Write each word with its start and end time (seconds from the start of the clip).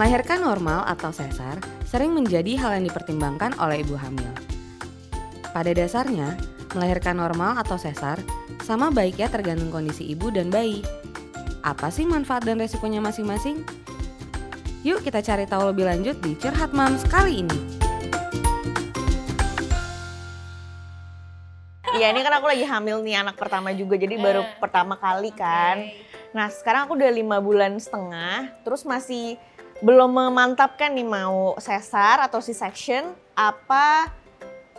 Melahirkan 0.00 0.40
normal 0.40 0.88
atau 0.88 1.12
sesar 1.12 1.60
sering 1.84 2.16
menjadi 2.16 2.56
hal 2.56 2.80
yang 2.80 2.88
dipertimbangkan 2.88 3.52
oleh 3.60 3.84
ibu 3.84 4.00
hamil. 4.00 4.32
Pada 5.52 5.76
dasarnya, 5.76 6.40
melahirkan 6.72 7.20
normal 7.20 7.60
atau 7.60 7.76
sesar 7.76 8.16
sama 8.64 8.88
baiknya 8.88 9.28
tergantung 9.28 9.68
kondisi 9.68 10.08
ibu 10.08 10.32
dan 10.32 10.48
bayi. 10.48 10.80
Apa 11.60 11.92
sih 11.92 12.08
manfaat 12.08 12.48
dan 12.48 12.56
resikonya 12.56 13.04
masing-masing? 13.04 13.60
Yuk 14.88 15.04
kita 15.04 15.20
cari 15.20 15.44
tahu 15.44 15.68
lebih 15.68 15.84
lanjut 15.84 16.16
di 16.24 16.32
Curhat 16.32 16.72
Moms 16.72 17.04
kali 17.04 17.44
ini. 17.44 17.60
Iya 21.92 22.08
ini 22.08 22.24
kan 22.24 22.40
aku 22.40 22.48
lagi 22.48 22.64
hamil 22.64 23.04
nih 23.04 23.20
anak 23.20 23.36
pertama 23.36 23.68
juga 23.76 24.00
jadi 24.00 24.16
baru 24.16 24.48
pertama 24.64 24.96
kali 24.96 25.28
kan. 25.36 25.92
Nah 26.32 26.48
sekarang 26.48 26.88
aku 26.88 26.96
udah 26.96 27.12
lima 27.12 27.36
bulan 27.36 27.76
setengah 27.76 28.48
terus 28.64 28.88
masih 28.88 29.36
belum 29.80 30.12
memantapkan 30.12 30.92
nih 30.92 31.08
mau 31.08 31.56
sesar 31.56 32.20
atau 32.20 32.44
C-section 32.44 33.16
apa 33.32 34.12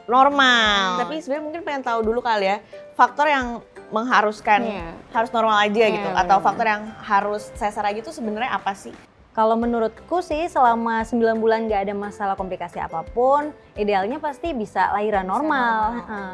normal. 0.05 1.01
Tapi 1.01 1.21
sebenarnya 1.21 1.43
mungkin 1.45 1.61
pengen 1.65 1.81
tahu 1.81 1.99
dulu 2.05 2.21
kali 2.21 2.45
ya 2.45 2.57
faktor 2.93 3.25
yang 3.25 3.61
mengharuskan 3.91 4.61
Iya. 4.63 4.87
harus 5.11 5.29
normal 5.33 5.57
aja 5.67 5.83
Iya, 5.83 5.95
gitu 5.99 6.09
atau 6.15 6.37
benar. 6.39 6.45
faktor 6.47 6.65
yang 6.69 6.83
harus 7.03 7.43
sesar 7.57 7.83
aja 7.83 7.99
itu 7.99 8.13
sebenarnya 8.13 8.55
apa 8.55 8.71
sih? 8.71 8.93
Kalau 9.31 9.55
menurutku 9.55 10.19
sih 10.19 10.47
selama 10.47 11.07
9 11.07 11.39
bulan 11.39 11.65
nggak 11.67 11.87
ada 11.87 11.95
masalah 11.95 12.35
komplikasi 12.35 12.83
apa 12.83 13.03
pun, 13.15 13.55
idealnya 13.73 14.19
pasti 14.19 14.51
bisa 14.51 14.91
lahiran 14.91 15.23
normal. 15.25 16.03
Heeh. 16.03 16.31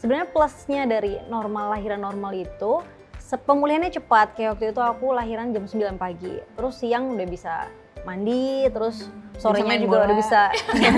Sebenarnya 0.00 0.28
plusnya 0.32 0.82
dari 0.88 1.18
normal 1.28 1.76
lahiran 1.76 2.00
normal 2.00 2.32
itu 2.34 2.80
pemulihannya 3.28 3.92
cepat. 3.92 4.32
Kayak 4.32 4.56
waktu 4.56 4.64
itu 4.72 4.80
aku 4.80 5.12
lahiran 5.12 5.52
jam 5.52 5.68
9 5.68 6.00
pagi, 6.00 6.40
terus 6.56 6.80
siang 6.80 7.12
udah 7.12 7.26
bisa 7.28 7.68
mandi, 8.02 8.68
terus 8.70 9.08
sorenya 9.38 9.78
juga 9.78 10.10
udah 10.10 10.16
bisa 10.18 10.40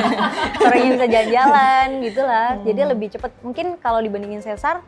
sorenya 0.60 0.90
bisa 0.96 1.06
jalan-jalan 1.06 1.88
gitulah. 2.04 2.48
Jadi 2.64 2.80
lebih 2.84 3.08
cepat. 3.12 3.30
Mungkin 3.44 3.66
kalau 3.80 4.00
dibandingin 4.00 4.40
sesar 4.40 4.80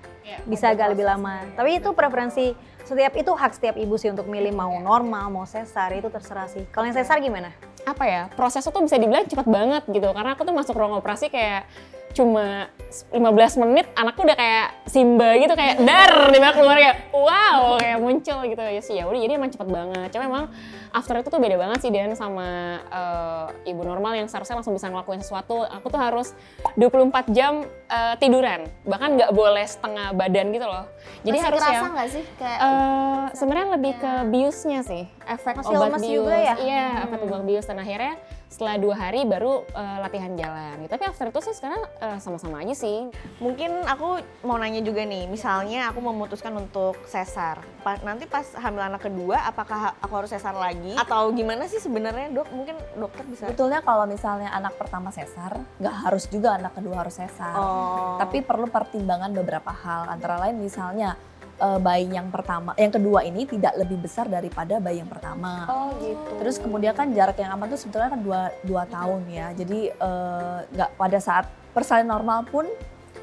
bisa 0.49 0.73
agak 0.73 0.97
lebih 0.97 1.05
lama. 1.05 1.45
Tapi 1.55 1.81
itu 1.81 1.93
preferensi 1.93 2.57
setiap 2.83 3.15
itu 3.15 3.31
hak 3.31 3.53
setiap 3.55 3.77
ibu 3.79 3.95
sih 3.95 4.11
untuk 4.11 4.27
milih 4.27 4.53
mau 4.53 4.73
normal, 4.81 5.31
mau 5.31 5.47
sesar 5.47 5.93
itu 5.95 6.11
terserah 6.11 6.49
sih. 6.51 6.65
Kalau 6.73 6.89
yang 6.89 6.97
sesar 6.97 7.21
gimana? 7.21 7.53
apa 7.83 8.05
ya 8.07 8.23
prosesnya 8.39 8.71
tuh 8.71 8.85
bisa 8.87 8.97
dibilang 8.99 9.27
cepet 9.27 9.47
banget 9.47 9.83
gitu 9.91 10.09
karena 10.15 10.39
aku 10.39 10.47
tuh 10.47 10.55
masuk 10.55 10.75
ruang 10.79 10.95
operasi 11.03 11.27
kayak 11.27 11.67
cuma 12.13 12.69
15 13.09 13.63
menit 13.65 13.89
anakku 13.97 14.21
udah 14.21 14.37
kayak 14.37 14.69
Simba 14.85 15.33
gitu 15.41 15.57
kayak 15.57 15.81
dar 15.81 16.29
di 16.29 16.37
bawah 16.37 16.55
keluar 16.55 16.77
kayak 16.77 16.97
wow 17.17 17.81
kayak 17.81 17.99
muncul 17.99 18.39
gitu. 18.45 18.61
Ya 18.61 18.83
sih 18.85 18.95
ya 19.01 19.09
udah 19.09 19.17
jadi 19.17 19.33
emang 19.41 19.49
cepet 19.49 19.69
banget. 19.69 20.09
Cuma 20.13 20.25
emang 20.29 20.45
after 20.93 21.17
itu 21.17 21.33
tuh 21.33 21.41
beda 21.41 21.57
banget 21.57 21.81
sih 21.81 21.89
Dan 21.89 22.13
sama 22.13 22.77
eh, 22.85 23.73
ibu 23.73 23.81
normal 23.81 24.13
yang 24.21 24.29
seharusnya 24.29 24.61
langsung 24.61 24.77
bisa 24.77 24.93
ngelakuin 24.93 25.25
sesuatu. 25.25 25.65
Aku 25.65 25.89
tuh 25.89 25.97
harus 25.97 26.37
24 26.77 27.33
jam 27.33 27.65
eh, 27.89 28.15
tiduran. 28.21 28.69
Bahkan 28.85 29.09
nggak 29.17 29.33
boleh 29.33 29.65
setengah 29.65 30.13
badan 30.13 30.53
gitu 30.53 30.67
loh. 30.69 30.85
Jadi 31.25 31.39
Masih 31.41 31.47
harus 31.49 31.61
kerasa 31.65 32.05
sih? 32.13 32.25
Kayak 32.37 32.59
Eh, 32.63 33.25
sebenarnya 33.33 33.69
lebih 33.81 33.93
ke 33.97 34.13
biusnya 34.29 34.81
sih. 34.85 35.09
Efek 35.25 35.65
Masih 35.65 35.77
obat 35.81 35.97
bius. 35.97 36.13
juga 36.13 36.37
ya? 36.37 36.55
iya 36.61 36.85
efek 37.09 37.25
obat 37.25 37.43
bius. 37.49 37.65
Dan 37.65 37.81
akhirnya 37.81 38.21
setelah 38.53 38.77
dua 38.77 38.95
hari 38.95 39.25
baru 39.25 39.65
eh, 39.73 39.99
latihan 40.05 40.37
jalan 40.37 40.85
gitu 40.85 40.93
tapi 40.93 41.05
after 41.09 41.33
itu 41.33 41.41
sih 41.41 41.57
sekarang 41.57 41.81
eh, 42.05 42.19
sama-sama 42.21 42.61
aja 42.61 42.77
sih 42.77 43.09
Mungkin 43.43 43.87
aku 43.89 44.23
mau 44.47 44.55
nanya 44.55 44.83
juga 44.85 45.03
nih, 45.03 45.27
misalnya 45.27 45.91
aku 45.91 45.99
memutuskan 45.99 46.55
untuk 46.55 46.95
sesar. 47.11 47.59
Pa- 47.83 47.99
nanti 48.07 48.29
pas 48.31 48.47
hamil 48.55 48.83
anak 48.83 49.03
kedua, 49.03 49.43
apakah 49.49 49.91
ha- 49.91 49.97
aku 49.99 50.23
harus 50.23 50.31
sesar 50.31 50.55
lagi? 50.55 50.95
Atau 50.95 51.35
gimana 51.35 51.67
sih 51.67 51.83
sebenarnya 51.83 52.31
dok? 52.31 52.47
Mungkin 52.55 52.77
dokter 52.99 53.27
bisa. 53.27 53.51
Sebetulnya 53.51 53.83
kalau 53.83 54.07
misalnya 54.07 54.53
anak 54.55 54.79
pertama 54.79 55.11
sesar, 55.11 55.59
nggak 55.83 55.97
harus 56.07 56.31
juga 56.31 56.55
anak 56.55 56.77
kedua 56.79 57.03
harus 57.03 57.19
sesar. 57.19 57.55
Oh. 57.57 58.21
Tapi 58.23 58.45
perlu 58.45 58.71
pertimbangan 58.71 59.35
beberapa 59.35 59.73
hal. 59.73 60.13
Antara 60.13 60.39
lain 60.39 60.63
misalnya 60.63 61.19
eh, 61.61 61.79
bayi 61.83 62.09
yang 62.09 62.29
pertama, 62.33 62.73
yang 62.79 62.93
kedua 62.93 63.27
ini 63.27 63.45
tidak 63.45 63.77
lebih 63.77 64.01
besar 64.01 64.29
daripada 64.31 64.79
bayi 64.79 65.03
yang 65.03 65.11
pertama. 65.11 65.67
Oh 65.69 65.91
gitu. 66.01 66.31
Terus 66.41 66.57
kemudian 66.63 66.97
kan 66.97 67.11
jarak 67.13 67.37
yang 67.41 67.53
aman 67.57 67.69
tuh 67.69 67.81
sebetulnya 67.81 68.09
kan 68.13 68.21
dua, 68.23 68.41
dua 68.65 68.83
tahun 68.89 69.27
ya. 69.29 69.53
Jadi 69.53 69.93
eh, 69.93 70.59
nggak 70.73 70.91
pada 70.97 71.19
saat 71.19 71.45
persalinan 71.73 72.21
normal 72.21 72.45
pun 72.49 72.67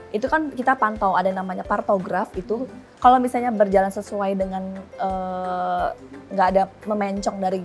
itu 0.10 0.26
kan 0.26 0.50
kita 0.50 0.74
pantau 0.74 1.14
ada 1.14 1.30
namanya 1.30 1.62
partograf 1.62 2.34
itu 2.34 2.66
kalau 2.98 3.22
misalnya 3.22 3.54
berjalan 3.54 3.94
sesuai 3.94 4.34
dengan 4.34 4.74
eh, 4.98 5.88
nggak 6.34 6.48
ada 6.56 6.64
memencong 6.90 7.38
dari 7.38 7.62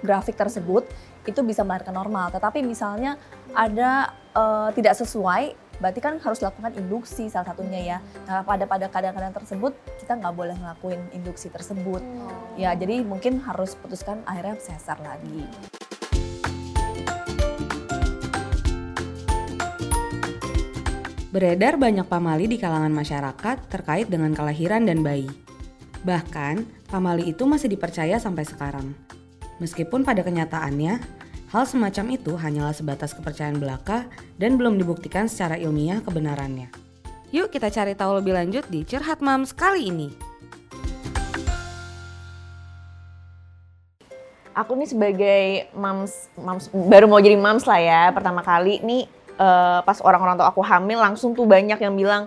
grafik 0.00 0.36
tersebut 0.36 0.88
itu 1.26 1.40
bisa 1.42 1.66
melahirkan 1.66 1.94
normal. 1.94 2.30
Tetapi 2.32 2.62
misalnya 2.62 3.20
ada 3.52 4.14
eh, 4.32 4.68
tidak 4.72 4.94
sesuai 4.96 5.65
berarti 5.78 6.00
kan 6.00 6.16
harus 6.20 6.40
lakukan 6.40 6.72
induksi 6.76 7.28
salah 7.28 7.52
satunya 7.52 7.80
ya. 7.80 7.98
Nah 8.28 8.42
pada 8.42 8.64
pada 8.64 8.88
keadaan-keadaan 8.88 9.36
tersebut 9.36 9.72
kita 10.00 10.16
nggak 10.16 10.34
boleh 10.34 10.56
ngelakuin 10.56 11.00
induksi 11.12 11.52
tersebut. 11.52 12.00
Ya 12.56 12.72
jadi 12.72 13.04
mungkin 13.04 13.40
harus 13.44 13.76
putuskan 13.76 14.24
akhirnya 14.24 14.56
sesar 14.60 14.96
lagi. 15.04 15.44
Beredar 21.36 21.76
banyak 21.76 22.08
pamali 22.08 22.48
di 22.48 22.56
kalangan 22.56 22.88
masyarakat 22.96 23.68
terkait 23.68 24.08
dengan 24.08 24.32
kelahiran 24.32 24.88
dan 24.88 25.04
bayi. 25.04 25.28
Bahkan, 26.00 26.88
pamali 26.88 27.28
itu 27.28 27.44
masih 27.44 27.68
dipercaya 27.68 28.16
sampai 28.16 28.48
sekarang. 28.48 28.96
Meskipun 29.60 30.00
pada 30.00 30.24
kenyataannya, 30.24 31.15
hal 31.46 31.62
semacam 31.62 32.18
itu 32.18 32.34
hanyalah 32.34 32.74
sebatas 32.74 33.14
kepercayaan 33.14 33.62
belaka 33.62 34.10
dan 34.34 34.58
belum 34.58 34.78
dibuktikan 34.78 35.30
secara 35.30 35.54
ilmiah 35.54 36.02
kebenarannya. 36.02 36.70
Yuk 37.30 37.50
kita 37.54 37.70
cari 37.70 37.94
tahu 37.94 38.18
lebih 38.22 38.34
lanjut 38.34 38.66
di 38.66 38.82
Curhat 38.82 39.22
Moms 39.22 39.54
kali 39.54 39.90
ini. 39.90 40.08
Aku 44.56 44.72
nih 44.72 44.88
sebagai 44.88 45.68
moms, 45.76 46.32
moms 46.32 46.72
baru 46.72 47.04
mau 47.04 47.20
jadi 47.20 47.36
moms 47.36 47.68
lah 47.68 47.76
ya 47.76 48.02
pertama 48.08 48.40
kali 48.40 48.80
nih 48.80 49.04
eh, 49.36 49.78
pas 49.84 49.98
orang-orang 50.00 50.40
tua 50.40 50.48
aku 50.48 50.64
hamil 50.64 50.96
langsung 50.96 51.36
tuh 51.36 51.44
banyak 51.44 51.76
yang 51.76 51.92
bilang 51.92 52.24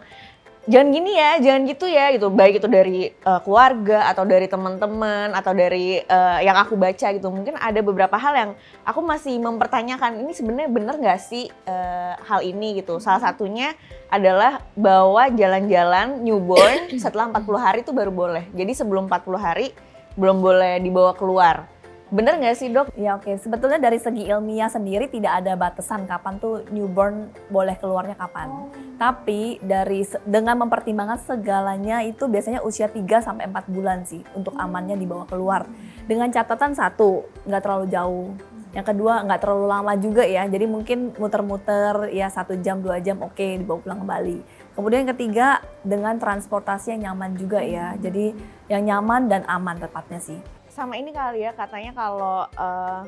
jangan 0.69 0.89
gini 0.93 1.11
ya, 1.17 1.31
jangan 1.41 1.61
gitu 1.65 1.85
ya 1.89 2.13
gitu. 2.13 2.29
Baik 2.29 2.61
itu 2.61 2.69
dari 2.69 3.09
eh, 3.09 3.39
keluarga 3.41 4.07
atau 4.13 4.23
dari 4.23 4.45
teman-teman 4.45 5.33
atau 5.33 5.51
dari 5.57 5.97
eh, 5.99 6.39
yang 6.45 6.55
aku 6.55 6.77
baca 6.77 7.09
gitu. 7.09 7.27
Mungkin 7.33 7.57
ada 7.57 7.81
beberapa 7.81 8.15
hal 8.15 8.33
yang 8.37 8.51
aku 8.85 9.01
masih 9.01 9.35
mempertanyakan 9.41 10.21
ini 10.21 10.31
sebenarnya 10.31 10.69
bener 10.69 10.95
nggak 11.01 11.19
sih 11.19 11.49
eh, 11.49 12.13
hal 12.15 12.45
ini 12.45 12.79
gitu. 12.79 13.01
Salah 13.01 13.19
satunya 13.19 13.73
adalah 14.13 14.61
bahwa 14.77 15.27
jalan-jalan 15.33 16.21
newborn 16.21 16.93
setelah 17.01 17.33
40 17.33 17.65
hari 17.65 17.79
itu 17.81 17.91
baru 17.91 18.13
boleh. 18.13 18.45
Jadi 18.53 18.71
sebelum 18.77 19.09
40 19.09 19.41
hari 19.41 19.73
belum 20.13 20.37
boleh 20.39 20.77
dibawa 20.79 21.17
keluar. 21.17 21.78
Bener 22.09 22.41
nggak 22.41 22.57
sih 22.57 22.73
dok? 22.73 22.89
Ya 22.97 23.21
oke, 23.21 23.37
sebetulnya 23.37 23.77
dari 23.77 24.01
segi 24.01 24.25
ilmiah 24.25 24.65
sendiri 24.65 25.05
tidak 25.13 25.45
ada 25.45 25.53
batasan 25.53 26.09
kapan 26.09 26.41
tuh 26.41 26.65
newborn 26.73 27.29
boleh 27.53 27.77
keluarnya 27.77 28.17
kapan. 28.17 28.49
Tapi 28.97 29.61
dari 29.61 30.01
dengan 30.25 30.57
mempertimbangkan 30.65 31.21
segalanya 31.21 32.01
itu 32.01 32.25
biasanya 32.25 32.65
usia 32.65 32.89
3 32.89 33.05
sampai 33.21 33.45
4 33.45 33.69
bulan 33.69 34.09
sih 34.09 34.25
untuk 34.33 34.57
amannya 34.57 34.97
dibawa 34.97 35.29
keluar. 35.29 35.69
Dengan 36.09 36.33
catatan 36.33 36.73
satu, 36.73 37.29
nggak 37.45 37.61
terlalu 37.61 37.85
jauh. 37.93 38.33
Yang 38.73 38.85
kedua 38.89 39.13
nggak 39.29 39.41
terlalu 39.45 39.65
lama 39.69 39.93
juga 39.97 40.25
ya, 40.25 40.49
jadi 40.49 40.65
mungkin 40.65 41.13
muter-muter 41.13 42.09
ya 42.09 42.29
satu 42.29 42.57
jam 42.57 42.81
dua 42.81 42.97
jam 43.01 43.21
oke 43.21 43.61
dibawa 43.61 43.85
pulang 43.85 44.01
kembali. 44.01 44.37
Kemudian 44.73 45.05
yang 45.05 45.11
ketiga 45.13 45.61
dengan 45.85 46.17
transportasi 46.17 46.97
yang 46.97 47.13
nyaman 47.13 47.37
juga 47.37 47.61
ya, 47.61 47.93
jadi 48.01 48.33
yang 48.65 48.81
nyaman 48.85 49.29
dan 49.29 49.41
aman 49.45 49.77
tepatnya 49.77 50.21
sih. 50.21 50.58
Sama 50.79 50.95
ini 50.95 51.11
kali 51.11 51.43
ya 51.43 51.51
katanya 51.51 51.91
kalau 51.91 52.47
eh, 52.55 53.01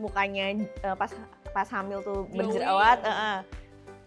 mukanya 0.00 0.64
eh, 0.64 0.96
pas 0.96 1.12
pas 1.52 1.68
hamil 1.68 2.00
tuh 2.00 2.24
Glowing. 2.32 2.56
berjerawat, 2.56 2.98
eh, 3.04 3.12
eh. 3.12 3.38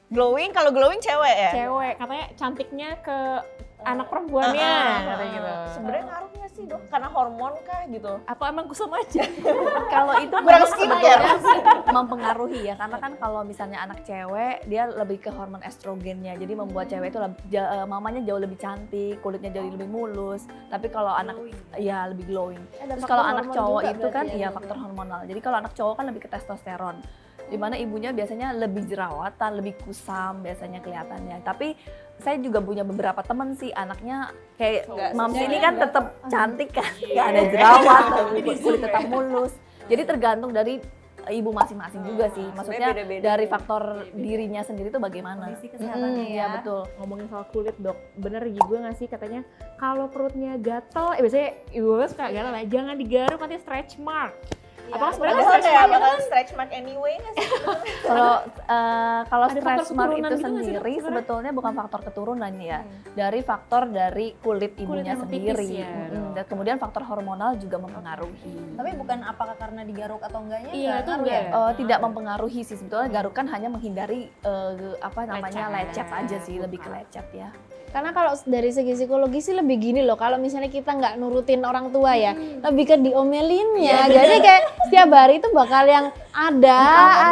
glowing. 0.10 0.50
Kalau 0.50 0.74
glowing 0.74 0.98
cewek 0.98 1.36
ya? 1.38 1.52
cewek 1.54 1.94
katanya 2.02 2.26
cantiknya 2.34 2.90
ke 3.06 3.18
anak 3.82 4.08
perempuannya 4.08 4.60
Ah, 4.62 4.84
ah, 4.84 5.00
katanya 5.08 5.32
gitu. 5.32 5.52
Sebenarnya 5.72 6.04
ngaruh 6.06 6.30
nggak 6.30 6.52
sih 6.52 6.64
dok? 6.66 6.82
Karena 6.88 7.08
hormon 7.10 7.54
kah 7.64 7.82
gitu? 7.88 8.14
apa 8.22 8.44
emang 8.46 8.66
kusam 8.68 8.92
aja? 8.92 9.24
Kalau 9.94 10.14
itu 10.20 10.36
Kurang 10.36 10.68
skincare. 10.68 11.24
mempengaruhi 11.90 12.60
ya 12.64 12.76
karena 12.76 12.98
kan 12.98 13.12
kalau 13.16 13.42
misalnya 13.42 13.82
anak 13.82 14.04
cewek 14.04 14.62
dia 14.66 14.86
lebih 14.86 15.18
ke 15.20 15.30
hormon 15.30 15.64
estrogennya. 15.64 16.36
Jadi 16.36 16.54
membuat 16.54 16.88
cewek 16.88 17.10
itu 17.10 17.20
ja- 17.50 17.72
eh, 17.74 17.88
mamanya 17.88 18.22
jauh 18.22 18.38
lebih 18.38 18.58
cantik 18.58 19.18
kulitnya 19.20 19.52
jauh 19.52 19.70
lebih 19.70 19.88
mulus. 19.88 20.44
Tapi 20.68 20.88
kalau 20.88 21.12
anak 21.12 21.40
ya 21.76 22.06
lebih 22.06 22.28
glowing. 22.28 22.62
Terus 22.76 23.06
kalau 23.06 23.24
anak 23.24 23.48
cowok 23.50 23.82
itu 23.88 24.08
kan 24.10 24.26
iya 24.28 24.50
faktor 24.50 24.78
hormonal. 24.78 25.24
Jadi 25.24 25.40
kalau 25.40 25.58
anak 25.58 25.74
cowok 25.74 25.96
kan 25.96 26.06
lebih 26.06 26.22
ke 26.22 26.30
testosteron. 26.30 27.00
Di 27.50 27.58
mana 27.58 27.74
ibunya 27.74 28.14
biasanya 28.14 28.54
lebih 28.54 28.86
jerawatan 28.86 29.58
lebih 29.58 29.74
kusam 29.80 30.46
biasanya 30.46 30.78
kelihatannya. 30.80 31.42
Tapi 31.42 31.74
saya 32.20 32.36
juga 32.38 32.60
punya 32.60 32.84
beberapa 32.84 33.20
temen 33.20 33.56
sih 33.56 33.72
anaknya 33.72 34.32
kayak 34.56 34.86
Nggak 34.86 35.12
mams 35.14 35.36
ini 35.36 35.56
ya. 35.56 35.62
kan 35.62 35.74
tetap 35.78 36.06
cantik 36.28 36.70
kan 36.72 36.92
nggak 37.00 37.26
ada 37.26 37.42
jerawat 37.48 38.04
kulit, 38.30 38.58
kulit 38.60 38.80
tetap 38.82 39.04
mulus 39.06 39.54
Jadi 39.90 40.02
tergantung 40.06 40.54
dari 40.54 40.78
ibu 41.28 41.50
masing-masing 41.50 42.02
juga 42.06 42.30
sih. 42.32 42.46
Maksudnya 42.54 42.94
dari 43.22 43.46
ya. 43.46 43.50
faktor 43.50 44.06
dirinya 44.14 44.62
sendiri 44.62 44.90
tuh 44.90 44.98
bagaimana. 44.98 45.50
Kondisi 45.50 45.68
kesehatannya 45.68 46.14
Mm, 46.16 46.26
ya. 46.26 46.30
Iya 46.30 46.46
betul. 46.62 46.82
ngomongin 46.98 47.26
soal 47.28 47.46
kulit 47.50 47.76
dok, 47.78 47.98
bener 48.16 48.46
juga 48.50 48.76
nggak 48.86 48.98
sih 48.98 49.06
katanya 49.06 49.42
kalau 49.78 50.10
perutnya 50.10 50.58
gatel, 50.58 51.18
eh 51.18 51.22
biasanya 51.22 51.50
ibu 51.72 51.88
gue 51.92 52.08
suka 52.08 52.30
gatel 52.30 52.54
ya, 52.54 52.66
jangan 52.66 52.96
digaruk 52.96 53.40
nanti 53.40 53.58
stretch 53.58 53.94
mark. 53.98 54.34
Apakah 54.90 55.12
sebenarnya 55.12 55.44
stretch 55.44 55.64
kayak 55.64 55.76
mark 55.76 55.86
itu 55.86 55.94
bakalan 55.94 56.22
stretch 56.22 56.52
mark 56.54 56.72
anyway 56.72 57.14
nggak 57.16 57.34
sih? 57.34 57.48
Kalau 58.10 58.34
eh, 58.48 59.20
kalau 59.24 59.48
stretch 59.48 59.90
mark 59.92 60.10
itu 60.10 60.18
gitu 60.20 60.36
sih, 60.36 60.44
sendiri 60.44 60.74
sebenarnya? 60.74 61.06
sebetulnya 61.06 61.52
bukan 61.52 61.74
faktor 61.74 62.00
keturunan 62.02 62.54
ya, 62.56 62.80
dari 63.14 63.40
faktor 63.40 63.82
dari 63.88 64.34
kulit 64.40 64.74
ibunya 64.76 65.14
tipis 65.16 65.24
sendiri. 65.24 65.68
ya, 65.76 65.88
Mm, 65.90 66.08
Dok. 66.10 66.32
Dan 66.32 66.46
kemudian 66.48 66.78
faktor 66.78 67.04
hormonal 67.04 67.54
juga 67.56 67.78
mempengaruhi. 67.78 68.56
Tapi 68.74 68.90
bukan 68.96 69.20
apakah 69.22 69.56
karena 69.56 69.82
digaruk 69.84 70.22
atau 70.22 70.40
enggaknya? 70.40 70.72
Iya, 70.72 70.94
itu 70.96 71.06
ngaruh 71.06 71.22
enggak 71.22 71.38
ya? 71.38 71.50
ya? 71.50 71.60
Eh, 71.60 71.72
tidak 71.76 72.00
mempengaruhi 72.00 72.62
sih 72.62 72.76
sebetulnya 72.76 73.10
garukan 73.12 73.46
hanya 73.48 73.70
menghindari 73.70 74.22
eh, 74.42 74.72
apa 75.00 75.22
namanya 75.24 75.70
Lecet. 75.70 76.06
lecet 76.06 76.10
aja 76.10 76.38
sih 76.40 76.56
lebih 76.58 76.80
ke 76.80 76.90
lecet 76.90 77.28
ya. 77.32 77.50
Karena 77.90 78.14
kalau 78.14 78.38
dari 78.46 78.70
segi 78.70 78.94
psikologi 78.94 79.42
sih 79.42 79.58
lebih 79.58 79.82
gini 79.82 80.02
loh, 80.06 80.14
kalau 80.14 80.38
misalnya 80.38 80.70
kita 80.70 80.94
nggak 80.94 81.14
nurutin 81.18 81.66
orang 81.66 81.90
tua 81.90 82.14
ya, 82.14 82.38
lebih 82.38 82.86
ke 82.86 82.96
diomelinnya. 83.02 84.06
Jadi 84.06 84.36
kayak 84.46 84.64
setiap 84.88 85.10
hari 85.10 85.42
itu 85.42 85.50
bakal 85.50 85.84
yang 85.90 86.06
ada 86.30 86.80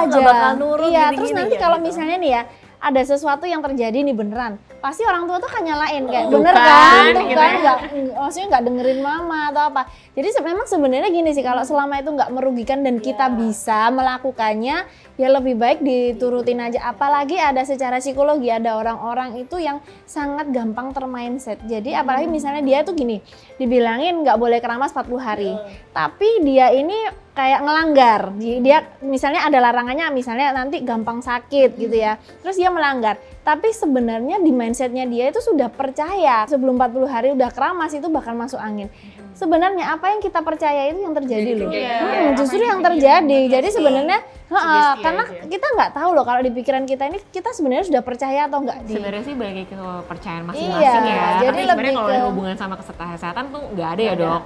tuh 0.10 0.18
aja. 0.18 0.20
bakal 0.26 0.52
nurut 0.58 0.90
iya, 0.90 1.14
gini-gini 1.14 1.18
terus 1.22 1.32
nanti 1.38 1.56
ya, 1.56 1.62
kalau 1.62 1.78
gitu. 1.78 1.86
misalnya 1.90 2.18
nih 2.18 2.32
ya, 2.34 2.42
ada 2.78 3.02
sesuatu 3.02 3.50
yang 3.50 3.60
terjadi 3.66 4.06
nih 4.06 4.14
beneran, 4.14 4.62
pasti 4.80 5.02
orang 5.02 5.26
tua 5.26 5.42
tuh 5.42 5.50
kan 5.50 5.66
nyalain 5.66 6.06
kayak 6.06 6.30
Tuh 6.30 6.40
bener 6.40 6.54
kan, 6.54 6.70
kan, 6.70 7.06
tuh 7.10 7.24
gitu 7.26 7.42
kan, 7.42 7.50
ya. 7.50 7.60
nggak, 7.60 7.78
maksudnya 8.14 8.48
nggak 8.54 8.64
dengerin 8.70 9.00
mama 9.02 9.40
atau 9.50 9.64
apa. 9.74 9.82
Jadi 10.14 10.28
memang 10.46 10.68
sebenarnya 10.70 11.10
gini 11.10 11.30
sih, 11.34 11.42
kalau 11.42 11.66
selama 11.66 11.98
itu 11.98 12.10
nggak 12.14 12.30
merugikan 12.30 12.86
dan 12.86 13.02
kita 13.02 13.34
bisa 13.34 13.90
melakukannya, 13.90 14.86
ya 15.18 15.28
lebih 15.34 15.58
baik 15.58 15.82
diturutin 15.82 16.62
aja. 16.62 16.94
Apalagi 16.94 17.42
ada 17.42 17.66
secara 17.66 17.98
psikologi 17.98 18.54
ada 18.54 18.78
orang-orang 18.78 19.42
itu 19.42 19.58
yang 19.58 19.82
sangat 20.06 20.54
gampang 20.54 20.94
termindset. 20.94 21.58
Jadi 21.66 21.98
apalagi 21.98 22.30
misalnya 22.30 22.62
dia 22.62 22.86
tuh 22.86 22.94
gini, 22.94 23.26
dibilangin 23.58 24.22
nggak 24.22 24.38
boleh 24.38 24.62
keramas 24.62 24.94
40 24.94 25.18
hari, 25.18 25.52
tapi 25.94 26.46
dia 26.46 26.70
ini 26.70 27.27
kayak 27.38 27.62
ngelanggar. 27.62 28.22
Di- 28.34 28.60
Dia 28.60 28.82
misalnya 29.00 29.46
ada 29.46 29.62
larangannya, 29.62 30.10
misalnya 30.10 30.50
nanti 30.52 30.82
gampang 30.82 31.22
sakit 31.22 31.78
gitu 31.78 31.94
ya. 31.94 32.18
Terus 32.42 32.58
dia 32.58 32.68
melanggar. 32.68 33.16
Tapi 33.40 33.70
sebenarnya 33.72 34.38
di 34.38 34.50
mindsetnya 34.50 35.06
dia 35.06 35.30
itu 35.30 35.38
sudah 35.40 35.70
percaya 35.70 36.44
sebelum 36.44 36.76
40 36.76 37.06
hari 37.06 37.28
udah 37.32 37.48
keramas 37.48 37.94
itu 37.94 38.08
bakal 38.08 38.34
masuk 38.34 38.58
angin. 38.60 38.90
Sebenarnya 39.32 39.94
apa 39.94 40.10
yang 40.10 40.20
kita 40.20 40.42
percaya 40.42 40.90
itu 40.90 40.98
yang 40.98 41.14
terjadi 41.14 41.52
loh. 41.56 41.70
Iya, 41.70 41.96
Hmm, 42.02 42.30
justru 42.36 42.58
yang 42.60 42.82
terjadi, 42.82 43.40
Jadi 43.48 43.68
sebenarnya 43.70 44.18
Sugesti 44.48 45.04
karena 45.04 45.24
aja. 45.24 45.44
kita 45.46 45.68
nggak 45.70 45.92
tahu 45.94 46.10
loh 46.10 46.24
kalau 46.24 46.40
di 46.40 46.50
pikiran 46.50 46.84
kita 46.84 47.04
ini 47.06 47.20
kita 47.30 47.52
sebenarnya 47.52 47.86
sudah 47.86 48.02
percaya 48.02 48.48
atau 48.48 48.58
enggak 48.58 48.80
di 48.82 48.96
Sebenarnya 48.96 49.22
sih 49.22 49.36
bagi 49.36 49.64
ke 49.64 49.76
kepercayaan 49.76 50.44
masing-masing 50.48 50.82
Iya, 50.82 50.92
ya. 51.06 51.28
jadi 51.38 51.46
Tapi 51.46 51.62
sebenarnya 51.62 51.68
lebih 51.70 51.94
kalau 51.94 52.10
ke- 52.10 52.26
hubungan 52.26 52.56
sama 52.56 52.76
kesehatan 52.76 53.44
tuh 53.48 53.62
nggak 53.70 53.90
ada 53.92 54.02
ya 54.02 54.14
dok. 54.18 54.42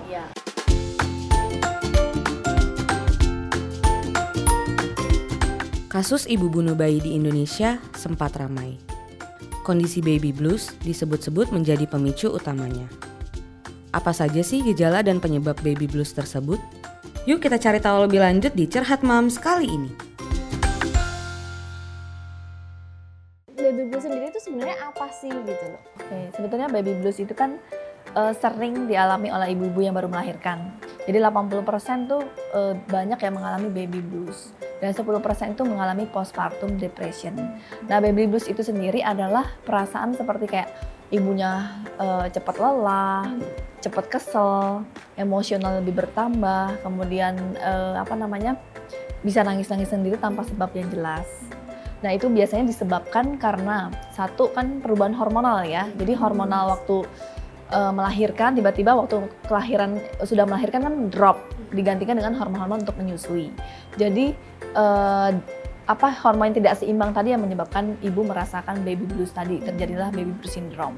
Kasus 5.92 6.24
ibu 6.24 6.48
bunuh 6.48 6.72
bayi 6.72 7.04
di 7.04 7.20
Indonesia 7.20 7.76
sempat 8.00 8.40
ramai. 8.40 8.80
Kondisi 9.68 10.00
baby 10.00 10.32
blues 10.32 10.72
disebut-sebut 10.88 11.52
menjadi 11.52 11.84
pemicu 11.84 12.32
utamanya. 12.32 12.88
Apa 13.92 14.16
saja 14.16 14.40
sih 14.40 14.64
gejala 14.64 15.04
dan 15.04 15.20
penyebab 15.20 15.60
baby 15.60 15.92
blues 15.92 16.16
tersebut? 16.16 16.64
Yuk 17.28 17.44
kita 17.44 17.60
cari 17.60 17.84
tahu 17.84 18.08
lebih 18.08 18.24
lanjut 18.24 18.56
di 18.56 18.72
Cerhat 18.72 19.04
Moms 19.04 19.36
kali 19.36 19.68
ini. 19.68 19.92
baby 23.52 23.92
blues 23.92 24.08
sendiri 24.08 24.32
itu 24.32 24.40
sebenarnya 24.40 24.80
apa 24.88 25.12
sih 25.12 25.28
gitu 25.28 25.66
loh. 25.76 25.82
Oke, 26.00 26.20
sebetulnya 26.40 26.72
baby 26.72 27.04
blues 27.04 27.20
itu 27.20 27.36
kan 27.36 27.60
eh, 28.16 28.32
sering 28.40 28.88
dialami 28.88 29.28
oleh 29.28 29.52
ibu-ibu 29.52 29.84
yang 29.84 30.00
baru 30.00 30.08
melahirkan. 30.08 30.72
Jadi 31.04 31.20
80% 31.20 32.08
tuh 32.08 32.24
eh, 32.56 32.80
banyak 32.80 33.20
yang 33.20 33.34
mengalami 33.36 33.68
baby 33.68 34.00
blues 34.00 34.56
dan 34.82 34.92
10% 34.98 35.54
itu 35.54 35.64
mengalami 35.64 36.10
postpartum 36.10 36.82
depression. 36.82 37.38
Nah, 37.86 38.02
baby 38.02 38.26
blues 38.26 38.50
itu 38.50 38.66
sendiri 38.66 39.06
adalah 39.06 39.46
perasaan 39.62 40.18
seperti 40.18 40.50
kayak 40.50 40.74
ibunya 41.14 41.70
eh, 42.02 42.28
cepat 42.34 42.58
lelah, 42.58 43.30
cepat 43.80 44.06
kesel, 44.10 44.82
emosional 45.16 45.80
lebih 45.86 46.02
bertambah, 46.02 46.82
kemudian 46.82 47.38
eh, 47.62 47.96
apa 48.02 48.18
namanya? 48.18 48.58
bisa 49.22 49.46
nangis-nangis 49.46 49.94
sendiri 49.94 50.18
tanpa 50.18 50.42
sebab 50.50 50.74
yang 50.74 50.90
jelas. 50.90 51.30
Nah 52.02 52.10
itu 52.18 52.26
biasanya 52.26 52.66
disebabkan 52.66 53.38
karena 53.38 53.94
satu 54.18 54.50
kan 54.50 54.82
perubahan 54.82 55.14
hormonal 55.14 55.62
ya. 55.62 55.86
Jadi 55.94 56.18
hormonal 56.18 56.74
waktu 56.74 57.06
eh, 57.72 57.92
melahirkan 57.92 58.54
tiba-tiba 58.54 58.94
waktu 58.94 59.26
kelahiran 59.48 59.98
sudah 60.22 60.46
melahirkan 60.46 60.84
kan 60.84 60.96
drop 61.10 61.42
digantikan 61.72 62.20
dengan 62.20 62.36
hormon-hormon 62.36 62.84
untuk 62.84 63.00
menyusui. 63.00 63.50
Jadi 63.96 64.36
eh, 64.76 65.32
apa 65.90 66.08
hormon 66.24 66.54
yang 66.54 66.58
tidak 66.62 66.74
seimbang 66.80 67.12
tadi 67.12 67.34
yang 67.34 67.42
menyebabkan 67.42 67.98
ibu 68.06 68.22
merasakan 68.24 68.86
baby 68.86 69.04
blues 69.04 69.34
tadi 69.34 69.60
terjadilah 69.60 70.14
baby 70.14 70.32
blues 70.32 70.54
syndrome. 70.54 70.96